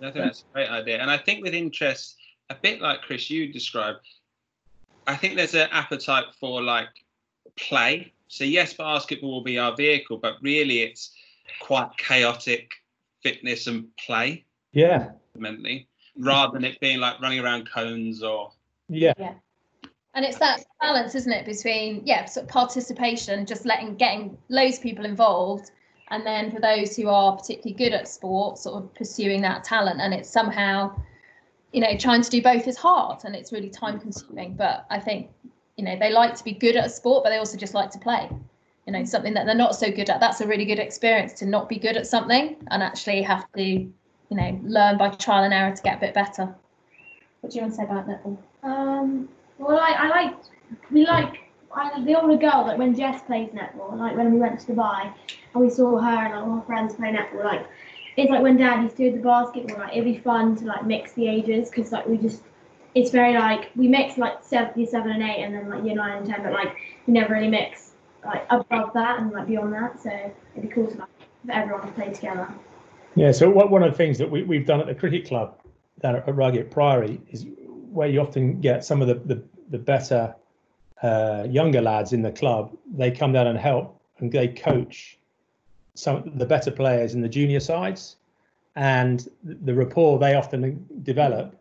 [0.00, 1.00] I think that's a great idea.
[1.00, 2.16] And I think with interest,
[2.50, 4.00] a bit like Chris, you described,
[5.06, 6.88] I think there's an appetite for like
[7.56, 8.12] play.
[8.28, 11.12] So, yes, basketball will be our vehicle, but really it's
[11.60, 12.70] quite chaotic
[13.22, 14.44] fitness and play.
[14.72, 15.88] yeah, fundamentally,
[16.18, 18.52] rather than it being like running around cones or
[18.88, 19.12] Yeah.
[19.18, 19.34] Yeah,
[20.16, 24.78] And it's that balance, isn't it, between yeah, sort of participation, just letting getting loads
[24.78, 25.72] of people involved,
[26.08, 30.00] and then for those who are particularly good at sport, sort of pursuing that talent.
[30.00, 30.98] And it's somehow,
[31.72, 34.54] you know, trying to do both is hard and it's really time consuming.
[34.54, 35.28] But I think,
[35.76, 37.90] you know, they like to be good at a sport, but they also just like
[37.90, 38.30] to play.
[38.86, 40.18] You know, something that they're not so good at.
[40.20, 43.62] That's a really good experience to not be good at something and actually have to,
[43.62, 43.92] you
[44.30, 46.54] know, learn by trial and error to get a bit better.
[47.42, 48.38] What do you want to say about netball?
[48.62, 50.34] Um, well, I, I like,
[50.90, 51.40] we like,
[51.74, 55.12] I, the older girl, like when Jess plays netball, like when we went to Dubai
[55.54, 57.66] and we saw her and all her friends play netball, like,
[58.16, 60.86] it's like when dad used to do the basketball, like, it'd be fun to like
[60.86, 62.42] mix the ages because like we just,
[62.94, 65.94] it's very like, we mix like seven, year seven and eight and then like year
[65.94, 66.74] nine and ten, but like
[67.06, 67.92] we never really mix
[68.24, 70.02] like above that and like beyond that.
[70.02, 70.10] So
[70.54, 71.08] it'd be cool to like,
[71.44, 72.48] for everyone to play together.
[73.16, 73.32] yeah.
[73.32, 75.60] So what, one of the things that we, we've done at the cricket club
[76.00, 77.46] down at Reigate Priory is
[77.96, 80.34] where you often get some of the the, the better
[81.02, 82.76] uh, younger lads in the club.
[82.94, 85.18] They come down and help and they coach
[85.94, 88.16] some the better players in the junior sides,
[88.76, 91.58] and the rapport they often develop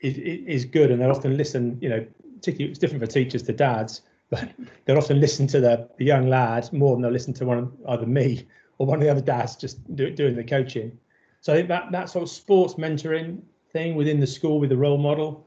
[0.00, 1.78] is, is good, and they often listen.
[1.80, 4.50] You know, particularly it's different for teachers to dads, but
[4.84, 8.06] they'll often listen to the, the young lad more than they'll listen to one either
[8.06, 8.46] me
[8.78, 10.96] or one of the other dads just do, doing the coaching.
[11.40, 13.40] So I think that that sort of sports mentoring
[13.72, 15.46] thing within the school with the role model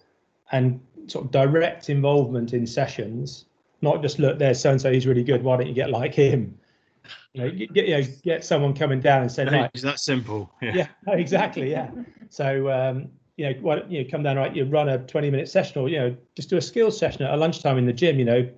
[0.51, 3.45] and sort of direct involvement in sessions,
[3.81, 6.13] not just look there's so and so he's really good, why don't you get like
[6.13, 6.57] him?
[7.33, 10.51] You know, get you know, get someone coming down and say, right, It's that simple.
[10.61, 10.71] Yeah.
[10.73, 11.89] yeah, no, exactly, yeah.
[12.29, 15.49] So um, you know, why don't you come down right, you run a 20 minute
[15.49, 18.19] session or you know, just do a skills session at a lunchtime in the gym,
[18.19, 18.49] you know.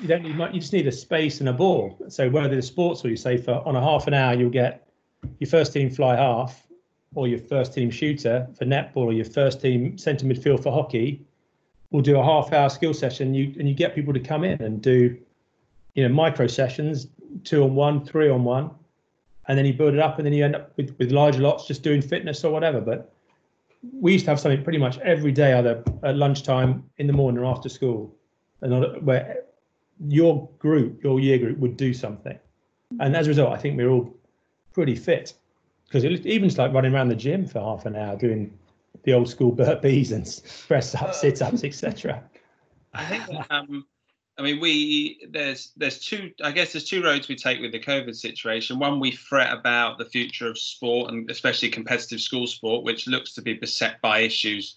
[0.00, 1.96] You don't need much, you just need a space and a ball.
[2.08, 4.88] So whether the sports or you say for on a half an hour you'll get
[5.38, 6.63] your first team fly half
[7.14, 11.24] or your first team shooter for netball or your first team centre midfield for hockey,
[11.90, 14.60] we'll do a half hour skill session you and you get people to come in
[14.62, 15.16] and do
[15.94, 17.08] you know micro sessions,
[17.44, 18.70] two on one, three on one,
[19.48, 21.66] and then you build it up and then you end up with, with larger lots
[21.66, 22.80] just doing fitness or whatever.
[22.80, 23.12] But
[23.92, 27.42] we used to have something pretty much every day, either at lunchtime, in the morning,
[27.42, 28.14] or after school,
[28.62, 29.42] and where
[30.00, 32.38] your group, your year group, would do something.
[33.00, 34.14] And as a result, I think we're all
[34.72, 35.34] pretty fit
[35.94, 38.58] because it, even just like running around the gym for half an hour doing
[39.04, 42.20] the old school burpees and press ups, sit ups, etc.
[42.92, 43.86] I think um,
[44.36, 46.32] I mean, we there's there's two.
[46.42, 48.80] I guess there's two roads we take with the COVID situation.
[48.80, 53.32] One, we fret about the future of sport and especially competitive school sport, which looks
[53.34, 54.74] to be beset by issues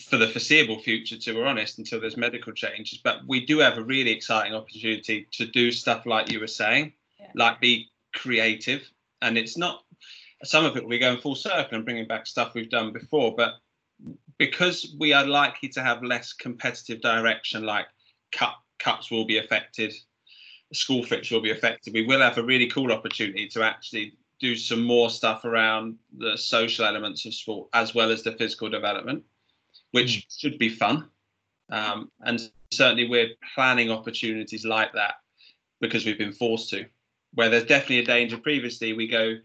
[0.00, 1.16] for the foreseeable future.
[1.16, 2.98] To be honest, until there's medical changes.
[2.98, 6.92] But we do have a really exciting opportunity to do stuff like you were saying,
[7.20, 7.28] Yeah.
[7.36, 8.90] like be creative.
[9.20, 9.84] And it's not
[10.44, 13.54] some of it we're going full circle and bringing back stuff we've done before, but
[14.38, 17.86] because we are likely to have less competitive direction, like
[18.32, 19.94] cup cups will be affected,
[20.72, 21.94] school fixture will be affected.
[21.94, 26.36] We will have a really cool opportunity to actually do some more stuff around the
[26.36, 29.22] social elements of sport as well as the physical development,
[29.92, 31.08] which should be fun.
[31.70, 32.40] Um, and
[32.72, 35.14] certainly we're planning opportunities like that
[35.80, 36.86] because we've been forced to.
[37.34, 39.36] Where there's definitely a danger previously, we go,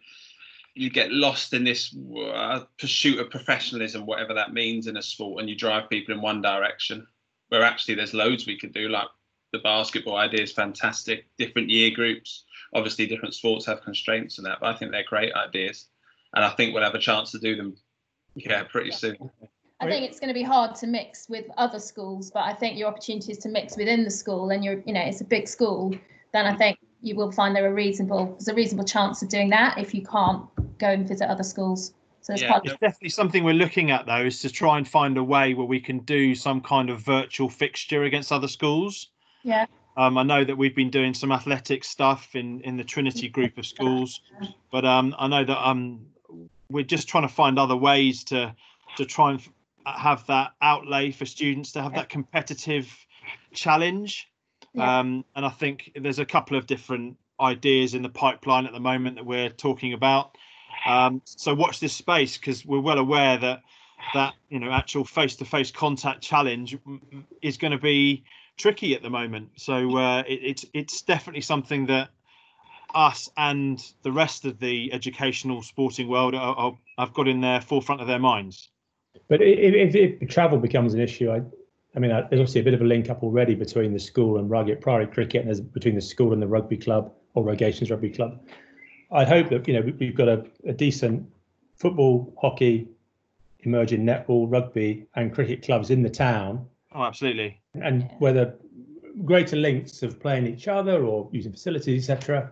[0.77, 1.95] you get lost in this
[2.33, 6.21] uh, pursuit of professionalism, whatever that means in a sport, and you drive people in
[6.21, 7.05] one direction.
[7.49, 9.07] Where actually there's loads we could do, like
[9.53, 11.25] the basketball idea is fantastic.
[11.37, 15.33] Different year groups, obviously different sports have constraints and that, but I think they're great
[15.33, 15.87] ideas,
[16.35, 17.77] and I think we'll have a chance to do them.
[18.35, 19.17] Yeah, pretty soon.
[19.79, 22.77] I think it's going to be hard to mix with other schools, but I think
[22.77, 25.47] your opportunity is to mix within the school, and you're, you know, it's a big
[25.47, 25.95] school.
[26.33, 29.49] Then I think you will find there are reasonable, there's a reasonable chance of doing
[29.49, 30.43] that if you can't
[30.77, 31.93] go and visit other schools.
[32.21, 32.49] So it's Yeah.
[32.49, 35.53] quite It's definitely something we're looking at though, is to try and find a way
[35.53, 39.07] where we can do some kind of virtual fixture against other schools.
[39.43, 39.65] Yeah.
[39.95, 43.57] Um, I know that we've been doing some athletic stuff in in the Trinity group
[43.57, 44.21] of schools,
[44.71, 46.05] but um, I know that um,
[46.69, 48.53] we're just trying to find other ways to
[48.97, 49.49] to try and f-
[49.85, 52.87] have that outlay for students to have that competitive
[53.53, 54.29] challenge.
[54.77, 54.99] Yeah.
[54.99, 58.79] Um, and I think there's a couple of different ideas in the pipeline at the
[58.79, 60.37] moment that we're talking about.
[60.85, 63.61] Um, so watch this space because we're well aware that
[64.13, 66.77] that you know actual face-to-face contact challenge
[67.41, 68.23] is going to be
[68.55, 69.49] tricky at the moment.
[69.55, 72.09] So uh, it, it's it's definitely something that
[72.93, 77.59] us and the rest of the educational sporting world are, are, have got in their
[77.59, 78.69] forefront of their minds.
[79.27, 81.41] But if, if, if travel becomes an issue, I,
[81.97, 84.37] I mean, uh, there's obviously a bit of a link up already between the school
[84.37, 87.89] and Reigate Priory Cricket, and there's between the school and the rugby club or Reigatians
[87.89, 88.39] Rugby Club.
[89.11, 91.27] I hope that you know we- we've got a, a decent
[91.75, 92.87] football, hockey,
[93.61, 97.59] emerging netball, rugby, and cricket clubs in the town, Oh, absolutely.
[97.81, 98.53] and whether
[99.25, 102.51] greater links of playing each other or using facilities, etc.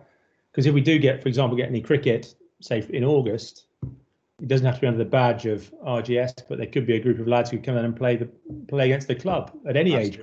[0.50, 3.66] Because if we do get, for example, get any cricket, say in August,
[4.40, 7.00] it doesn't have to be under the badge of RGS, but there could be a
[7.00, 8.28] group of lads who come in and play the
[8.68, 10.20] play against the club at any age.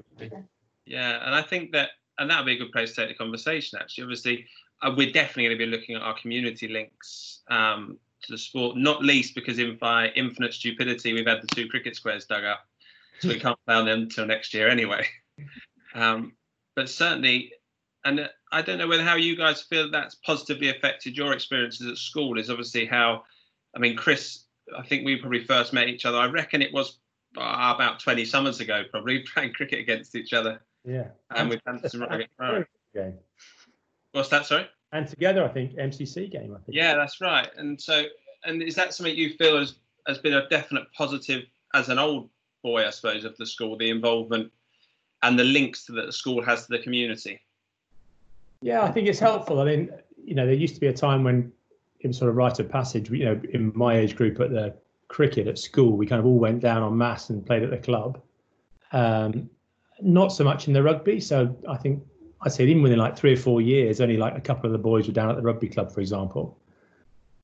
[0.86, 1.90] Yeah, and I think that,
[2.20, 3.80] and that would be a good place to take the conversation.
[3.82, 4.46] Actually, obviously,
[4.82, 8.78] uh, we're definitely going to be looking at our community links um, to the sport,
[8.78, 12.68] not least because in by infinite stupidity, we've had the two cricket squares dug up,
[13.20, 15.06] so we can't play on them until next year anyway.
[15.96, 16.34] Um,
[16.76, 17.52] but certainly,
[18.04, 21.88] and uh, I don't know whether how you guys feel that's positively affected your experiences
[21.88, 22.40] at school.
[22.40, 23.24] Is obviously how,
[23.76, 24.46] I mean, Chris,
[24.78, 26.18] I think we probably first met each other.
[26.18, 27.00] I reckon it was
[27.38, 30.62] uh, about 20 summers ago, probably playing cricket against each other.
[30.86, 31.08] Yeah.
[31.36, 32.28] And we've had some rugby.
[32.94, 33.16] Game.
[34.12, 34.46] What's that?
[34.46, 34.68] Sorry.
[34.92, 36.54] And together, I think MCC game.
[36.56, 36.76] I think.
[36.76, 37.50] Yeah, that's right.
[37.58, 38.04] And so,
[38.46, 42.30] and is that something you feel has has been a definite positive as an old
[42.62, 44.52] boy, I suppose, of the school, the involvement
[45.24, 47.40] and the links that the school has to the community?
[48.62, 49.60] Yeah, I think it's helpful.
[49.60, 49.90] I mean,
[50.24, 51.52] you know, there used to be a time when
[52.04, 53.10] it was sort of rite of passage.
[53.10, 54.76] You know, in my age group at the
[55.08, 57.78] cricket at school, we kind of all went down en masse and played at the
[57.78, 58.22] club.
[58.92, 59.50] Um,
[60.02, 61.20] not so much in the rugby.
[61.20, 62.04] So I think
[62.42, 64.78] I'd say even within like three or four years, only like a couple of the
[64.78, 66.60] boys were down at the rugby club, for example.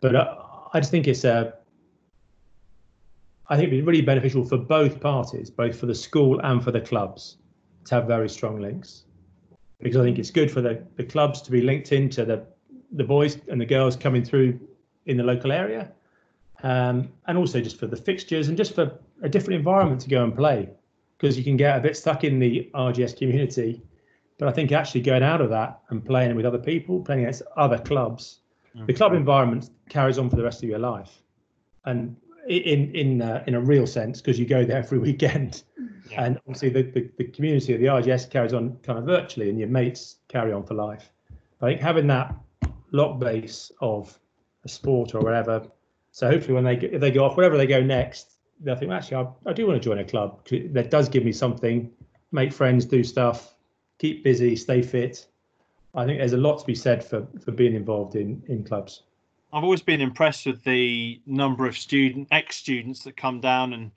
[0.02, 0.36] But uh,
[0.74, 1.54] I just think it's a.
[3.52, 6.72] I think it'd be really beneficial for both parties, both for the school and for
[6.72, 7.38] the clubs,
[7.86, 9.06] to have very strong links
[9.82, 12.46] because I think it's good for the, the clubs to be linked into the
[12.92, 14.60] the boys and the girls coming through
[15.06, 15.92] in the local area,
[16.64, 20.24] um, and also just for the fixtures and just for a different environment to go
[20.24, 20.70] and play,
[21.18, 23.82] because you can get a bit stuck in the RGS community,
[24.38, 27.42] but I think actually going out of that and playing with other people, playing against
[27.58, 28.40] other clubs,
[28.86, 31.22] the club environment carries on for the rest of your life,
[31.86, 32.16] and
[32.48, 35.64] in in uh, in a real sense because you go there every weekend.
[36.10, 36.24] Yeah.
[36.24, 39.60] And obviously, the, the, the community of the RGS carries on kind of virtually, and
[39.60, 41.12] your mates carry on for life.
[41.62, 42.34] I think having that
[42.92, 44.18] lock base of
[44.66, 45.68] a sport or whatever.
[46.12, 48.92] So hopefully, when they get, if they go off wherever they go next, they'll think,
[48.92, 50.46] actually, I, I do want to join a club.
[50.50, 51.92] That does give me something.
[52.32, 53.56] Make friends, do stuff,
[53.98, 55.28] keep busy, stay fit.
[55.96, 59.04] I think there's a lot to be said for for being involved in in clubs.
[59.52, 63.92] I've always been impressed with the number of student ex-students that come down and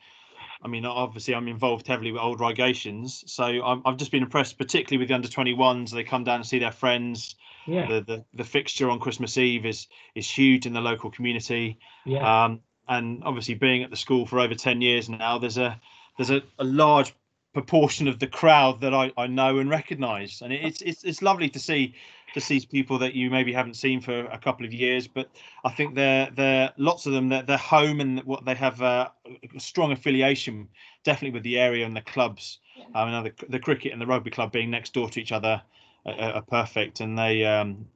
[0.62, 4.56] I mean obviously I'm involved heavily with old Reigatians so I'm, I've just been impressed
[4.56, 7.36] particularly with the under 21s they come down and see their friends
[7.66, 11.78] Yeah, the, the the fixture on Christmas Eve is is huge in the local community.
[12.04, 15.80] Yeah, um, and obviously being at the school for over 10 years now there's a
[16.16, 17.14] there's a, a large
[17.52, 20.40] proportion of the crowd that I, I know and recognize.
[20.42, 21.94] And it's, it's it's lovely to see
[22.34, 25.28] to see people that you maybe haven't seen for a couple of years but
[25.64, 29.10] I think they're they're lots of them they're, they're home and what they have uh,
[29.54, 30.68] a strong affiliation
[31.04, 32.58] definitely with the area and the clubs.
[32.94, 35.60] I mean the, the cricket and the rugby club being next door to each other
[36.06, 37.86] are, are perfect and they um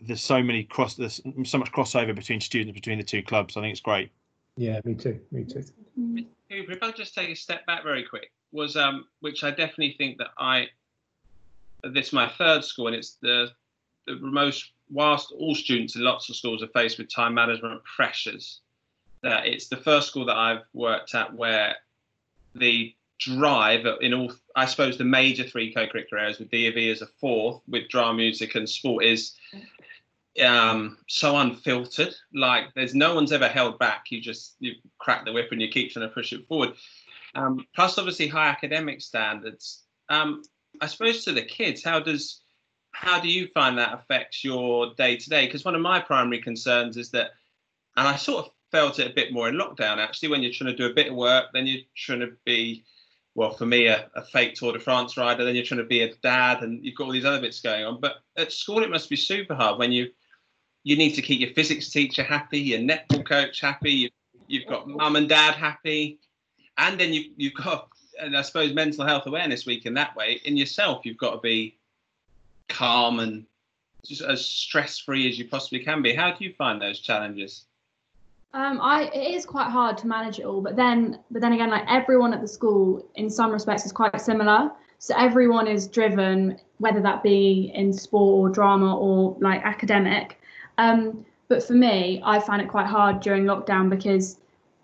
[0.00, 3.60] there's so many cross there's so much crossover between students between the two clubs I
[3.60, 4.10] think it's great
[4.56, 4.80] yeah.
[4.84, 5.20] Me too.
[5.30, 5.64] Me too.
[6.50, 9.94] Cooper, if I just take a step back very quick, was um, which I definitely
[9.98, 10.68] think that I,
[11.84, 13.50] this is my third school, and it's the
[14.06, 18.60] the most whilst all students in lots of schools are faced with time management pressures,
[19.22, 21.76] that it's the first school that I've worked at where
[22.54, 26.90] the drive in all, I suppose, the major three co-curricular areas with D of E
[26.90, 29.34] as a fourth, with drama, music, and sport is
[30.42, 32.14] um so unfiltered.
[32.34, 34.06] Like there's no one's ever held back.
[34.10, 36.74] You just you crack the whip and you keep trying to push it forward.
[37.34, 39.84] Um plus obviously high academic standards.
[40.08, 40.42] Um
[40.80, 42.40] i suppose to the kids how does
[42.92, 46.40] how do you find that affects your day to day because one of my primary
[46.40, 47.30] concerns is that
[47.96, 50.70] and i sort of felt it a bit more in lockdown actually when you're trying
[50.70, 52.84] to do a bit of work then you're trying to be
[53.36, 56.00] well, for me, a, a fake Tour de France rider, then you're trying to be
[56.00, 58.00] a dad, and you've got all these other bits going on.
[58.00, 60.08] But at school, it must be super hard when you
[60.84, 64.10] you need to keep your physics teacher happy, your netball coach happy, you,
[64.46, 66.18] you've got mum and dad happy,
[66.78, 67.88] and then you, you've got,
[68.20, 70.40] and I suppose, mental health awareness week in that way.
[70.44, 71.76] In yourself, you've got to be
[72.68, 73.44] calm and
[74.06, 76.14] just as stress free as you possibly can be.
[76.14, 77.66] How do you find those challenges?
[78.56, 81.68] Um, I it is quite hard to manage it all, but then but then again,
[81.68, 84.70] like everyone at the school in some respects is quite similar.
[84.98, 90.40] So everyone is driven, whether that be in sport or drama or like academic.
[90.78, 94.38] Um, but for me, I find it quite hard during lockdown because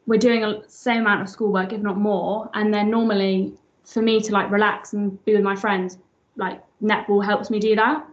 [0.06, 3.54] we're doing a same amount of schoolwork, if not more, and then normally
[3.86, 5.96] for me to like relax and be with my friends,
[6.36, 8.06] like netball helps me do that.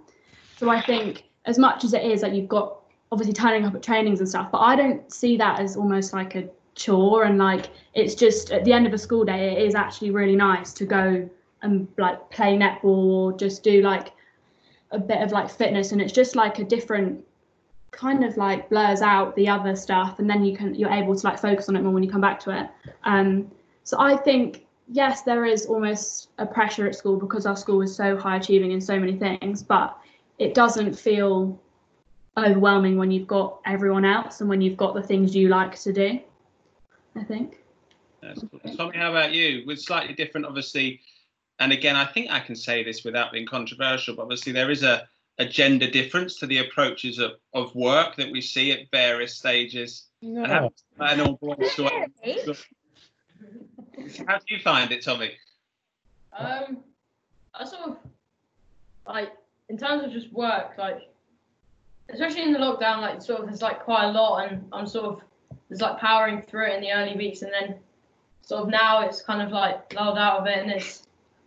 [0.56, 2.79] So I think as much as it is like you've got
[3.12, 6.36] obviously turning up at trainings and stuff, but I don't see that as almost like
[6.36, 9.76] a chore and like it's just at the end of a school day it is
[9.76, 11.30] actually really nice to go
[11.62, 14.14] and like play netball or just do like
[14.92, 17.22] a bit of like fitness and it's just like a different
[17.92, 21.28] kind of like blurs out the other stuff and then you can you're able to
[21.28, 22.70] like focus on it more when you come back to it.
[23.04, 23.52] Um
[23.84, 27.94] so i think yes there is almost a pressure at school because our school is
[27.94, 29.98] so high achieving in so many things but
[30.38, 31.60] it doesn't feel
[32.46, 35.94] overwhelming when you've got everyone else and when you've got the things you like to
[35.94, 36.20] do
[37.16, 37.58] i think
[38.22, 38.60] That's cool.
[38.76, 39.64] Tommy, how about you?
[39.66, 41.00] With slightly different, obviously,
[41.60, 44.84] and again, I think I can say this without being controversial, but obviously there is
[44.84, 49.36] a, a gender difference to the approaches of, of work that we see at various
[49.36, 50.08] stages.
[50.22, 52.56] And how, and all belongs to-
[54.28, 55.32] how do you find it, Tommy?
[56.38, 56.84] Um,
[57.54, 57.98] I sort of
[59.08, 59.32] like
[59.70, 61.10] in terms of just work, like
[62.12, 65.06] especially in the lockdown, like sort of there's like quite a lot, and I'm sort
[65.06, 65.22] of
[65.70, 67.76] there's like powering through it in the early weeks, and then
[68.42, 71.04] sort of now it's kind of like lulled out of it, and it's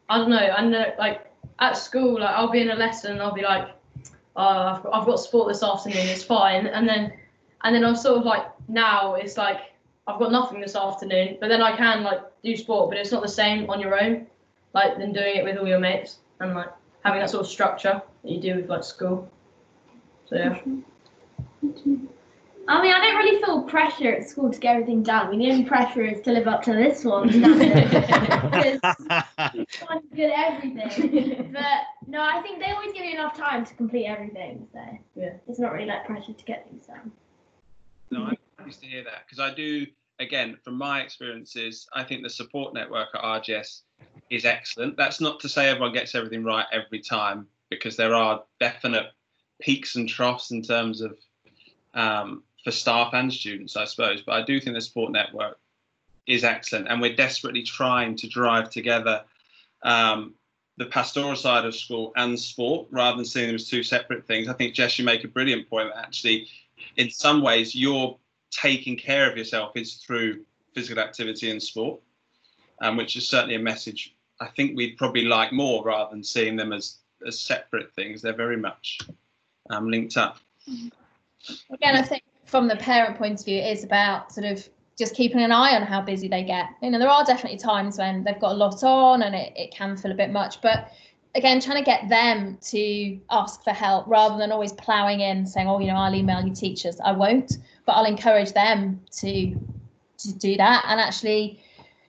[0.09, 3.13] I don't know, I know uh, like at school, like I'll be in a lesson,
[3.13, 3.69] and I'll be like,
[4.37, 7.13] oh, I've got, I've got sport this afternoon, it's fine, and then
[7.65, 9.61] and then I'm sort of like now it's like
[10.07, 13.23] I've got nothing this afternoon, but then I can like do sport, but it's not
[13.23, 14.27] the same on your own,
[14.75, 16.69] like than doing it with all your mates and like
[17.05, 19.31] having that sort of structure that you do with like school.
[20.29, 20.59] So yeah.
[21.65, 22.07] Mm-hmm.
[22.69, 25.27] I mean, I don't really feel pressure at school to get everything done.
[25.27, 27.29] I mean, the only pressure is to live up to this one.
[28.53, 28.79] Because
[29.89, 31.51] one's good at everything.
[31.53, 31.65] But
[32.07, 34.69] no, I think they always give you enough time to complete everything.
[34.73, 34.81] So
[35.17, 35.35] Yeah.
[35.49, 37.11] it's not really like pressure to get things done.
[38.11, 39.87] No, I'm pleased to hear that because I do,
[40.21, 43.83] again, from my experiences, I think the support network at RGS
[44.31, 44.97] is excellent.
[44.97, 49.07] That's not to say everyone gets everything right every time because there are definite
[49.63, 51.17] peaks and troughs in terms of
[51.95, 54.23] um, for staff and students, I suppose.
[54.23, 55.59] But I do think the support network
[56.27, 59.23] is excellent, and we're desperately trying to drive together
[59.83, 60.35] um,
[60.77, 64.49] the pastoral side of school and sport rather than seeing them as two separate things.
[64.49, 66.49] I think Jess, you make a brilliant point that actually,
[66.97, 68.17] in some ways, you're
[68.51, 70.45] taking care of yourself is through
[70.75, 72.01] physical activity and sport,
[72.81, 76.57] um, which is certainly a message I think we'd probably like more rather than seeing
[76.57, 78.21] them as as separate things.
[78.21, 78.99] They're very much
[79.71, 80.39] um, linked up.
[81.71, 85.15] Again, I think from the parent point of view, it is about sort of just
[85.15, 86.67] keeping an eye on how busy they get.
[86.83, 89.73] You know, there are definitely times when they've got a lot on and it, it
[89.73, 90.93] can feel a bit much, but
[91.35, 95.67] again, trying to get them to ask for help rather than always ploughing in saying,
[95.67, 97.01] oh, you know, I'll email you teachers.
[97.03, 97.57] I won't,
[97.87, 99.59] but I'll encourage them to
[100.19, 101.59] to do that and actually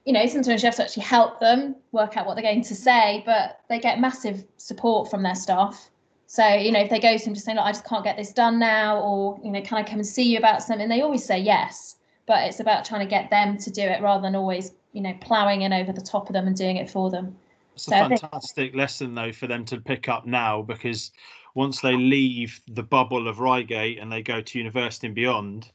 [0.06, 2.76] you know sometimes you have to actually help them work out what they're going to
[2.76, 5.89] say but they get massive support from their staff
[6.34, 8.17] so you know if they go to them just saying look i just can't get
[8.17, 10.89] this done now or you know can i come and see you about something?
[10.89, 14.23] They always say yes but it's about trying to get them to do it rather
[14.23, 17.11] than always you know ploughing in over the top of them and doing it for
[17.11, 17.36] them.
[17.75, 21.11] It's a So think- fantastic lesson though for them to pick up now because
[21.53, 25.69] once they leave the bubble of Reigate and they go to university and beyond,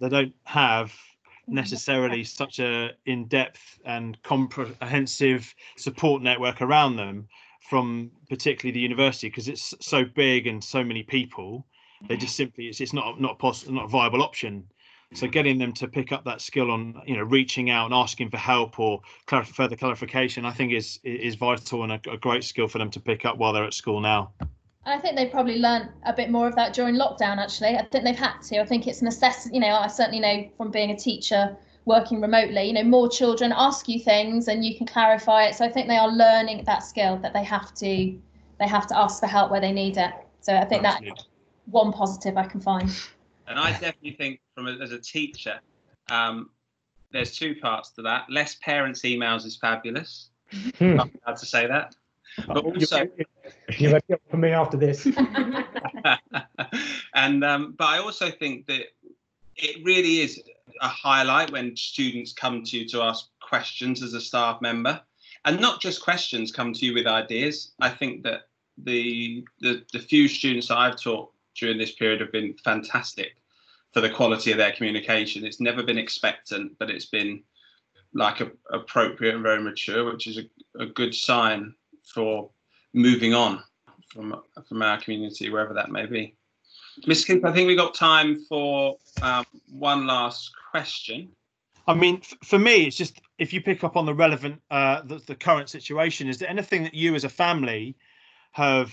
[0.00, 1.54] they don't have mm-hmm.
[1.54, 7.28] necessarily such a in-depth and comprehensive support network around them
[7.60, 11.66] from particularly the university because it's so big and so many people
[12.02, 12.20] they mm-hmm.
[12.20, 14.64] just simply it's, it's not not possible not a viable option
[15.14, 18.30] so getting them to pick up that skill on you know reaching out and asking
[18.30, 22.44] for help or clar- further clarification i think is is vital and a, a great
[22.44, 24.30] skill for them to pick up while they're at school now
[24.84, 27.36] I think they've probably learnt a bit more of that during lockdown.
[27.36, 28.60] Actually, I think they've had to.
[28.60, 29.54] I think it's necessary.
[29.54, 31.54] You know, I certainly know from being a teacher
[31.88, 32.64] working remotely.
[32.64, 35.56] You know, more children ask you things, and you can clarify it.
[35.56, 38.16] So I think they are learning that skill that they have to,
[38.60, 40.12] they have to ask for help where they need it.
[40.40, 41.24] So I think that's Absolutely.
[41.66, 42.90] one positive I can find.
[43.48, 45.58] And I definitely think, from a, as a teacher,
[46.10, 46.50] um,
[47.10, 48.26] there's two parts to that.
[48.28, 50.30] Less parents' emails is fabulous.
[50.78, 51.00] Hmm.
[51.00, 51.96] I'm allowed to say that.
[52.46, 53.08] But also,
[53.78, 55.08] You're ready for me after this.
[57.14, 58.82] and um, but I also think that
[59.56, 60.40] it really is
[60.80, 65.00] a highlight when students come to you to ask questions as a staff member,
[65.44, 67.72] and not just questions, come to you with ideas.
[67.80, 68.42] I think that
[68.84, 73.36] the the, the few students I've taught during this period have been fantastic
[73.92, 75.44] for the quality of their communication.
[75.44, 77.42] It's never been expectant, but it's been
[78.14, 81.74] like a, appropriate and very mature, which is a, a good sign
[82.14, 82.50] for
[82.92, 83.62] moving on
[84.12, 86.34] from from our community, wherever that may be.
[87.06, 91.28] Miss Cooper, I think we got time for um, one last question.
[91.86, 95.22] I mean, for me, it's just if you pick up on the relevant, uh, the,
[95.26, 97.96] the current situation, is there anything that you as a family
[98.52, 98.92] have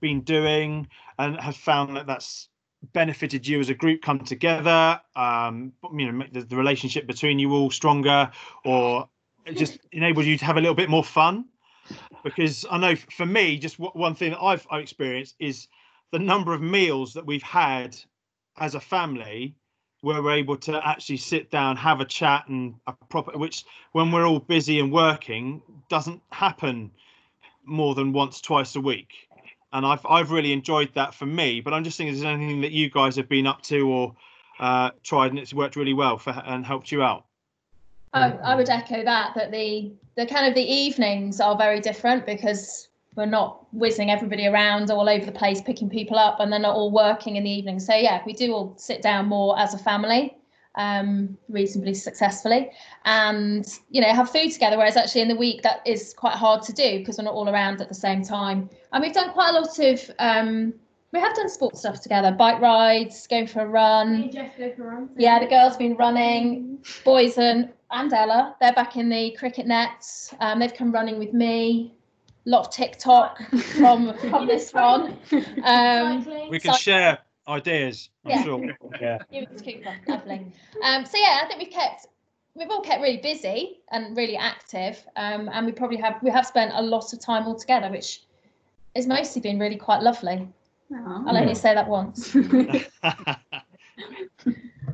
[0.00, 0.86] been doing
[1.18, 2.48] and have found that that's
[2.92, 5.00] benefited you as a group come together?
[5.16, 8.30] Um, you know, make the, the relationship between you all stronger,
[8.64, 9.08] or
[9.54, 11.46] just enabled you to have a little bit more fun?
[12.22, 15.66] Because I know for me, just w- one thing that I've, I've experienced is
[16.12, 17.96] the number of meals that we've had
[18.58, 19.54] as a family
[20.02, 24.10] where we're able to actually sit down, have a chat, and a proper, which when
[24.10, 26.90] we're all busy and working, doesn't happen
[27.64, 29.28] more than once, twice a week.
[29.72, 31.60] And I've I've really enjoyed that for me.
[31.60, 34.16] But I'm just thinking, is there anything that you guys have been up to or
[34.58, 37.26] uh, tried and it's worked really well for and helped you out?
[38.12, 42.26] I, I would echo that that the the kind of the evenings are very different
[42.26, 46.60] because we're not whizzing everybody around all over the place picking people up and they're
[46.60, 47.80] not all working in the evening.
[47.80, 50.36] So yeah we do all sit down more as a family
[50.76, 52.70] um, reasonably successfully.
[53.04, 56.62] And you know have food together whereas actually in the week that is quite hard
[56.62, 58.68] to do because we're not all around at the same time.
[58.92, 60.74] And we've done quite a lot of um,
[61.12, 64.30] we have done sports stuff together bike rides going for a run.
[64.30, 65.10] Just go for runs.
[65.16, 70.32] yeah the girls been running boys and and ella they're back in the cricket nets.
[70.40, 71.94] Um, they've come running with me.
[71.96, 71.99] a
[72.46, 73.38] lot of tiktok
[73.76, 75.16] from from this one
[75.64, 77.18] um, We can So- share
[77.48, 78.42] ideas, I'm Yeah.
[78.44, 78.60] sure.
[79.00, 79.18] Yeah.
[79.30, 79.46] You
[80.06, 80.46] lovely.
[80.84, 82.06] Um, so yeah, I think we've kept
[82.54, 86.46] we've all kept really busy and really active, um, and we probably have we have
[86.46, 88.22] spent a lot of time all together, which
[88.96, 90.48] has mostly been really quite lovely.
[90.92, 91.24] Aw.
[91.26, 92.34] I'll only say that once.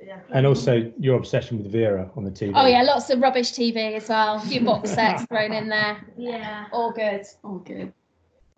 [0.08, 0.20] Yeah.
[0.30, 2.52] And also your obsession with Vera on the TV.
[2.54, 4.36] Oh yeah, lots of rubbish TV as well.
[4.36, 5.98] A few box sets thrown in there.
[6.16, 6.64] Yeah.
[6.72, 7.26] All good.
[7.44, 7.92] All good.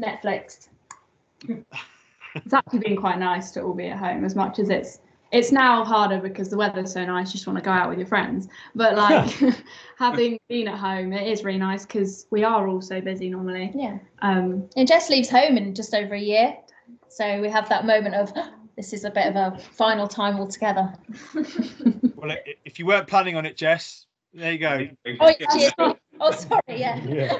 [0.01, 0.68] Netflix.
[1.48, 5.01] It's actually been quite nice to all be at home as much as it's
[5.32, 7.98] it's now harder because the weather's so nice you just want to go out with
[7.98, 9.30] your friends but like
[9.98, 13.72] having been at home it is really nice because we are all so busy normally
[13.74, 13.98] Yeah.
[14.22, 16.57] um And Jess leaves home in just over a year,
[17.09, 18.32] so we have that moment of
[18.76, 20.92] this is a bit of a final time altogether.
[22.16, 24.88] well, if you weren't planning on it, Jess, there you go.
[25.20, 25.72] Oh, yeah, cheers.
[26.20, 27.00] oh, sorry, yeah.
[27.06, 27.38] Yeah.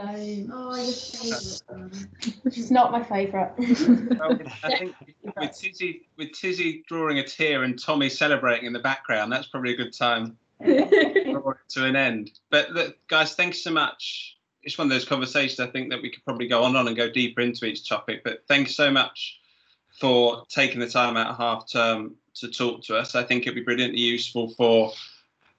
[0.00, 1.92] Oh, your favourite one.
[2.52, 3.52] She's not my favourite.
[3.58, 4.94] Well, I think
[5.36, 9.74] with Tizzy, with Tizzy drawing a tear and Tommy celebrating in the background, that's probably
[9.74, 12.30] a good time to to an end.
[12.50, 14.37] But look, guys, thanks so much.
[14.68, 16.88] It's one of those conversations I think that we could probably go on and on
[16.88, 18.20] and go deeper into each topic.
[18.22, 19.40] But thanks so much
[19.98, 23.14] for taking the time out of half term to talk to us.
[23.14, 24.92] I think it'd be brilliantly useful for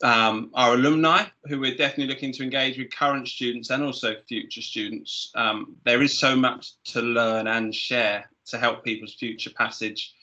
[0.03, 4.61] um, our alumni, who we're definitely looking to engage with current students and also future
[4.61, 5.31] students.
[5.33, 10.13] Um, there is so much to learn and share to help people's future passage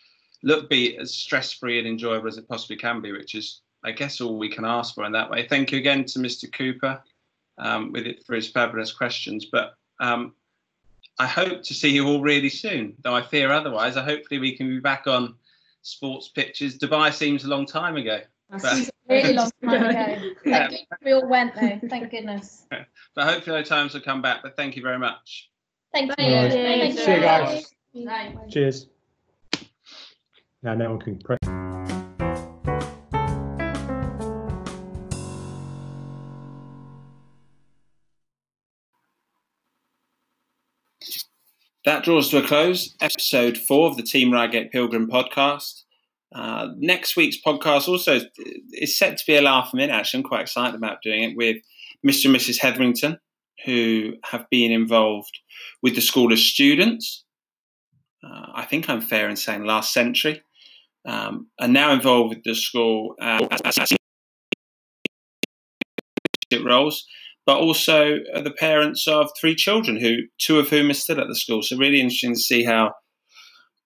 [0.45, 3.91] look be as stress free and enjoyable as it possibly can be, which is, I
[3.91, 5.49] guess, all we can ask for in that way.
[5.49, 6.51] Thank you again to Mr.
[6.53, 7.03] Cooper
[7.59, 9.47] um, with it for his fabulous questions.
[9.47, 10.35] But um,
[11.19, 13.97] I hope to see you all really soon, though I fear otherwise.
[13.97, 15.35] I hopefully we can be back on
[15.83, 16.79] sports pitches.
[16.79, 18.21] Dubai seems a long time ago.
[18.51, 20.33] But, Really long time ago.
[20.45, 20.69] Yeah.
[20.69, 21.81] Thank we all went though.
[21.89, 22.67] Thank goodness.
[23.15, 24.43] but hopefully those times will come back.
[24.43, 25.51] But thank you very much.
[25.93, 26.25] Thank you.
[26.25, 26.51] Right.
[26.51, 27.01] Thank you.
[27.01, 27.75] See you guys.
[27.95, 28.51] Right.
[28.51, 28.89] Cheers.
[30.63, 31.39] Now no one can press.
[41.87, 42.97] That draws to a close.
[43.01, 45.85] Episode four of the Team Reigate Pilgrim podcast.
[46.35, 48.23] Uh, next week's podcast also
[48.73, 49.93] is set to be a laugh a minute.
[49.93, 51.59] Actually, I'm quite excited about doing it with
[52.05, 52.25] Mr.
[52.25, 52.61] and Mrs.
[52.61, 53.21] Hetherington,
[53.65, 55.39] who have been involved
[55.81, 57.25] with the school as students.
[58.21, 60.43] Uh, I think I'm fair in saying last century,
[61.07, 63.97] um, and now involved with the school uh, as, as
[66.65, 67.07] roles
[67.47, 71.29] but also are the parents of three children, who two of whom are still at
[71.29, 71.63] the school.
[71.63, 72.93] So really interesting to see how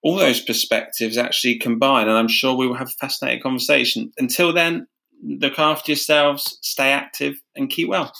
[0.02, 4.10] all those perspectives actually combine, and I'm sure we will have a fascinating conversation.
[4.18, 4.86] Until then,
[5.22, 8.10] look after yourselves, stay active, and keep well.